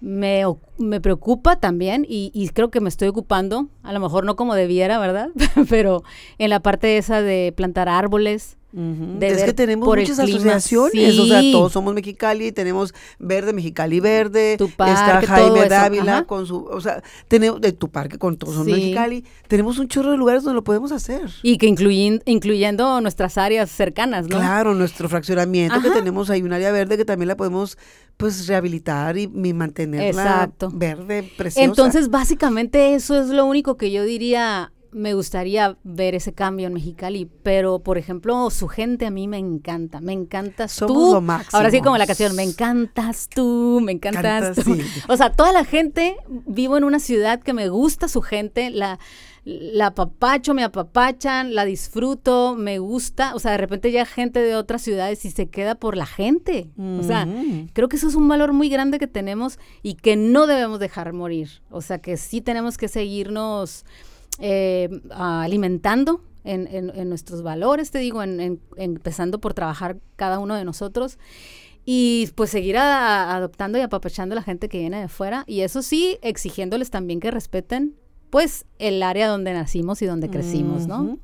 [0.00, 0.42] me,
[0.76, 4.54] me, preocupa también y, y, creo que me estoy ocupando, a lo mejor no como
[4.54, 5.30] debiera, ¿verdad?
[5.70, 6.02] Pero
[6.38, 11.72] en la parte esa de plantar árboles, es que tenemos muchas asociaciones, o sea, todos
[11.72, 17.72] somos Mexicali, tenemos Verde, Mexicali Verde, está Jaime Dávila con su, o sea, tenemos de
[17.72, 21.30] tu parque con todos somos Mexicali, tenemos un chorro de lugares donde lo podemos hacer.
[21.42, 24.36] Y que incluyen, incluyendo nuestras áreas cercanas, ¿no?
[24.38, 27.76] Claro, nuestro fraccionamiento que tenemos ahí un área verde que también la podemos
[28.16, 31.64] pues rehabilitar y, mantenerla verde, preciosa.
[31.64, 36.74] Entonces, básicamente eso es lo único que yo diría me gustaría ver ese cambio en
[36.74, 41.16] Mexicali, pero por ejemplo, su gente a mí me encanta, me encantas tú.
[41.52, 44.76] Ahora sí como la canción, me encantas tú, me encantas tú.
[45.08, 46.16] O sea, toda la gente,
[46.46, 48.98] vivo en una ciudad que me gusta su gente, la
[49.44, 54.54] la apapacho, me apapachan, la disfruto, me gusta, o sea, de repente ya gente de
[54.54, 56.70] otras ciudades y se queda por la gente.
[56.78, 57.26] O sea,
[57.72, 61.12] creo que eso es un valor muy grande que tenemos y que no debemos dejar
[61.12, 61.62] morir.
[61.70, 63.84] O sea, que sí tenemos que seguirnos
[64.38, 71.18] eh, alimentando en, nuestros valores, te digo, en, empezando por trabajar cada uno de nosotros
[71.84, 75.82] y pues seguir adoptando y apapachando a la gente que viene de fuera y eso
[75.82, 77.94] sí, exigiéndoles también que respeten
[78.30, 81.18] pues el área donde nacimos y donde crecimos, ¿no?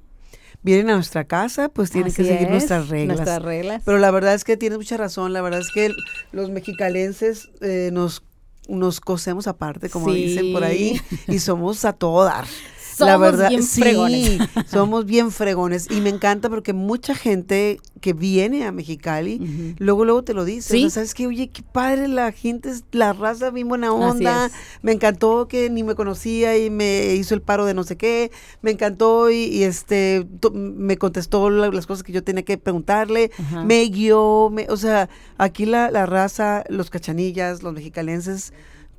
[0.62, 3.16] Vienen a nuestra casa, pues tienen que seguir nuestras reglas.
[3.16, 3.82] Nuestras reglas.
[3.84, 5.92] Pero la verdad es que tienes mucha razón, la verdad es que
[6.32, 8.22] los mexicalenses eh, nos
[8.68, 12.44] nos cosemos aparte, como dicen por ahí, y somos a todo dar
[13.00, 15.90] la verdad, bien sí, somos bien fregones.
[15.90, 20.90] Y me encanta porque mucha gente que viene a Mexicali, luego, luego te lo dice.
[20.90, 24.50] sabes que, oye, qué padre la gente, la raza bien buena onda.
[24.82, 28.30] Me encantó que ni me conocía y me hizo el paro de no sé qué.
[28.62, 33.30] Me encantó y, este me contestó las cosas que yo tenía que preguntarle.
[33.64, 38.52] Me guió, me, o sea, aquí la, la raza, los cachanillas, los mexicalenses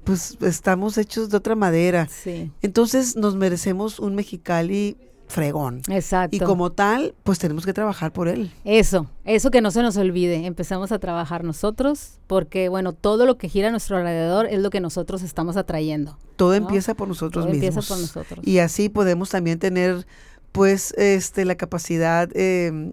[0.04, 2.08] pues estamos hechos de otra madera.
[2.08, 2.52] Sí.
[2.62, 4.98] Entonces nos merecemos un Mexicali
[5.30, 5.82] fregón.
[5.90, 6.36] Exacto.
[6.36, 8.52] Y como tal, pues tenemos que trabajar por él.
[8.66, 10.46] Eso, eso que no se nos olvide.
[10.46, 14.72] Empezamos a trabajar nosotros porque, bueno, todo lo que gira a nuestro alrededor es lo
[14.72, 16.18] que nosotros estamos atrayendo.
[16.36, 17.68] Todo empieza por nosotros todo mismos.
[17.68, 18.40] Empieza por nosotros.
[18.46, 20.08] Y así podemos también tener,
[20.52, 22.92] pues, este, la capacidad eh,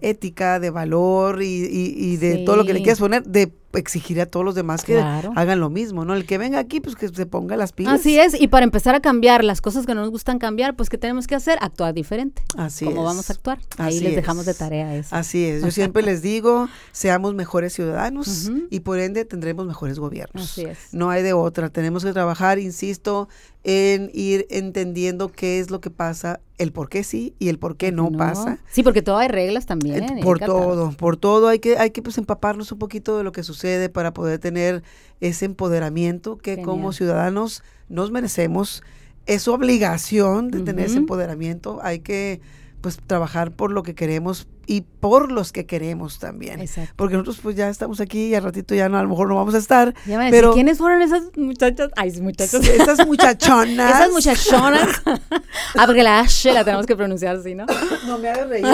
[0.00, 4.26] ética, de valor y, y, de todo lo que le quieras poner, de exigir a
[4.26, 6.14] todos los demás que hagan lo mismo, ¿no?
[6.14, 8.00] El que venga aquí, pues que se ponga las pilas.
[8.00, 10.88] Así es, y para empezar a cambiar las cosas que no nos gustan cambiar, pues
[10.88, 11.58] ¿qué tenemos que hacer?
[11.60, 12.42] Actuar diferente.
[12.56, 13.58] Así ¿Cómo vamos a actuar?
[13.76, 15.14] Ahí les dejamos de tarea eso.
[15.14, 20.44] Así es, yo siempre les digo, seamos mejores ciudadanos y por ende tendremos mejores gobiernos.
[20.44, 20.78] Así es.
[20.92, 23.28] No hay de otra, tenemos que trabajar, insisto,
[23.64, 27.76] en ir entendiendo qué es lo que pasa, el por qué sí y el por
[27.76, 28.58] qué no, pasa.
[28.70, 30.04] Sí, porque todo hay reglas también.
[30.04, 33.32] Eh, por todo, por todo hay que hay que pues empaparnos un poquito de lo
[33.32, 34.82] que sucede para poder tener
[35.20, 38.82] ese empoderamiento que como ciudadanos nos merecemos.
[39.26, 41.80] Es obligación de tener ese empoderamiento.
[41.82, 42.40] Hay que
[42.80, 46.60] pues trabajar por lo que queremos y por los que queremos también.
[46.60, 46.92] Exacto.
[46.94, 49.36] Porque nosotros pues ya estamos aquí y al ratito ya no, a lo mejor no
[49.36, 49.94] vamos a estar.
[50.04, 51.88] Ya me pero ¿quiénes fueron esas muchachas?
[51.96, 52.68] Ay, muchachos.
[52.68, 53.94] Esas muchachonas.
[53.94, 54.88] esas muchachonas.
[55.74, 57.64] ah, porque la H la tenemos que pronunciar así, ¿no?
[58.06, 58.66] no me hagas reír,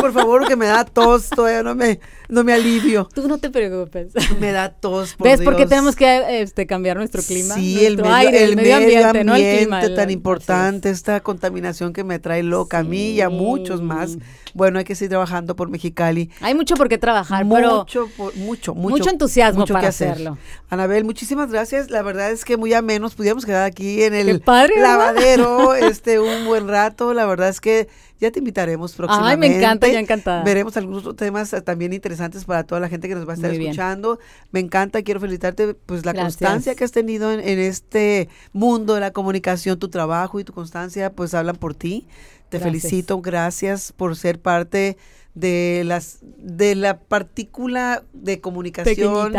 [0.00, 2.00] por favor, que me da tos, todavía no me,
[2.30, 3.10] no me alivio.
[3.14, 4.14] Tú no te preocupes.
[4.40, 7.56] Me da tos, por ¿Ves por qué tenemos que este, cambiar nuestro clima?
[7.56, 9.94] Sí, el medio, aire, el, medio, ambiente, no el clima.
[9.94, 14.16] tan importante, esta contaminación que me trae loca a mí y a muchos más.
[14.54, 16.30] Bueno, hay que seguir trabajando por Mexicali.
[16.40, 20.38] Hay mucho por qué trabajar, mucho, pero mucho, mucho, mucho entusiasmo para hacerlo.
[20.70, 21.90] Anabel, muchísimas gracias.
[21.90, 26.18] La verdad es que muy a menos pudiéramos quedar aquí en el padre, lavadero este
[26.18, 27.12] un buen rato.
[27.14, 27.88] La verdad es que
[28.22, 29.46] ya te invitaremos próximamente.
[29.46, 30.44] Ay, me encanta, ya encantada.
[30.44, 34.20] Veremos algunos temas también interesantes para toda la gente que nos va a estar escuchando.
[34.52, 39.00] Me encanta, quiero felicitarte pues la constancia que has tenido en, en este mundo de
[39.00, 42.06] la comunicación, tu trabajo y tu constancia pues hablan por ti.
[42.48, 44.98] Te felicito, gracias por ser parte
[45.34, 49.32] de las de la partícula de comunicación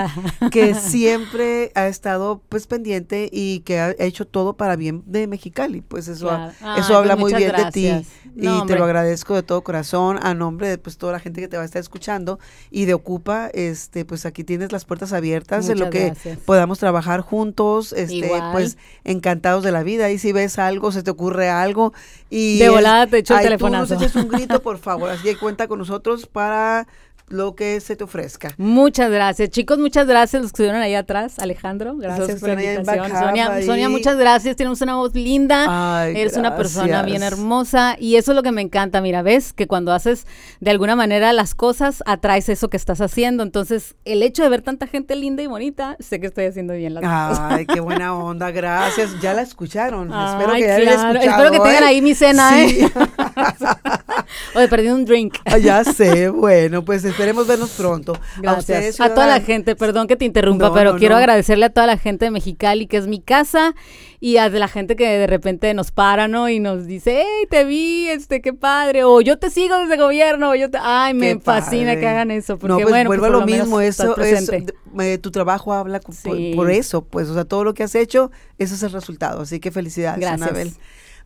[0.52, 5.82] que siempre ha estado pues pendiente y que ha hecho todo para bien de Mexicali.
[5.82, 6.32] Pues eso
[6.78, 10.34] eso habla pues, muy bien de ti y te lo agradezco de todo corazón a
[10.34, 12.40] nombre de pues toda la gente que te va a estar escuchando
[12.72, 16.14] y de Ocupa este pues aquí tienes las puertas abiertas en lo que
[16.46, 20.10] podamos trabajar juntos este pues encantados de la vida.
[20.10, 21.94] Y si ves algo se te ocurre algo
[22.32, 25.12] y de volada te echo el teléfono tú nos eches un grito por favor.
[25.12, 26.88] Así que cuenta con nosotros para
[27.34, 28.54] lo que se te ofrezca.
[28.58, 31.40] Muchas gracias, chicos, muchas gracias los que estuvieron ahí atrás.
[31.40, 33.10] Alejandro, gracias, por la invitación.
[33.10, 37.96] Sonia, Sonia, muchas gracias, tienes una voz linda, eres una persona bien hermosa.
[38.00, 40.28] Y eso es lo que me encanta, mira, ves que cuando haces
[40.60, 44.62] de alguna manera las cosas, atraes eso que estás haciendo, entonces el hecho de ver
[44.62, 47.40] tanta gente linda y bonita, sé que estoy haciendo bien las cosas.
[47.52, 51.44] Ay, qué buena onda, gracias, ya la escucharon, espero que ya la escuchado.
[51.44, 52.92] Espero que tengan ahí mi cena, ¿eh?
[54.56, 55.36] Oye, perdí un drink.
[55.46, 58.18] Ah, ya sé, bueno, pues esperemos vernos pronto.
[58.42, 59.00] Gracias.
[59.00, 62.26] A, toda la gente, perdón que te interrumpa, pero quiero agradecerle a toda la gente
[62.26, 63.76] de Mexicali, que es mi casa,
[64.20, 66.50] y a la gente que de repente nos para, ¿no?
[66.50, 70.52] Y nos dice, hey, te vi, este, qué padre, o yo te sigo desde gobierno,
[70.52, 70.78] o yo te...
[70.82, 74.18] Ay, me fascina que hagan eso, porque no, pues, bueno, vuelvo a lo mismo, eso,
[74.18, 74.52] es,
[75.22, 76.00] tu trabajo habla
[76.56, 79.60] por, eso, pues, o sea, todo lo que has hecho, ese es el resultado, así
[79.60, 80.42] que felicidades, Gracias.
[80.42, 80.74] Anabel.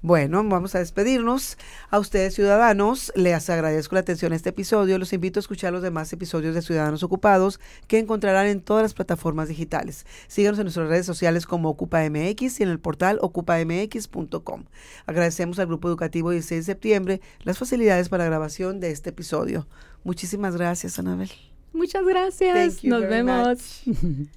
[0.01, 1.57] Bueno, vamos a despedirnos.
[1.89, 4.97] A ustedes, ciudadanos, les agradezco la atención a este episodio.
[4.99, 8.93] Los invito a escuchar los demás episodios de Ciudadanos Ocupados que encontrarán en todas las
[8.93, 10.05] plataformas digitales.
[10.27, 14.65] Síganos en nuestras redes sociales como OcupaMX y en el portal ocupamx.com.
[15.05, 19.67] Agradecemos al Grupo Educativo 16 de septiembre las facilidades para la grabación de este episodio.
[20.03, 21.31] Muchísimas gracias, Anabel.
[21.73, 22.83] Muchas gracias.
[22.83, 23.83] Nos vemos.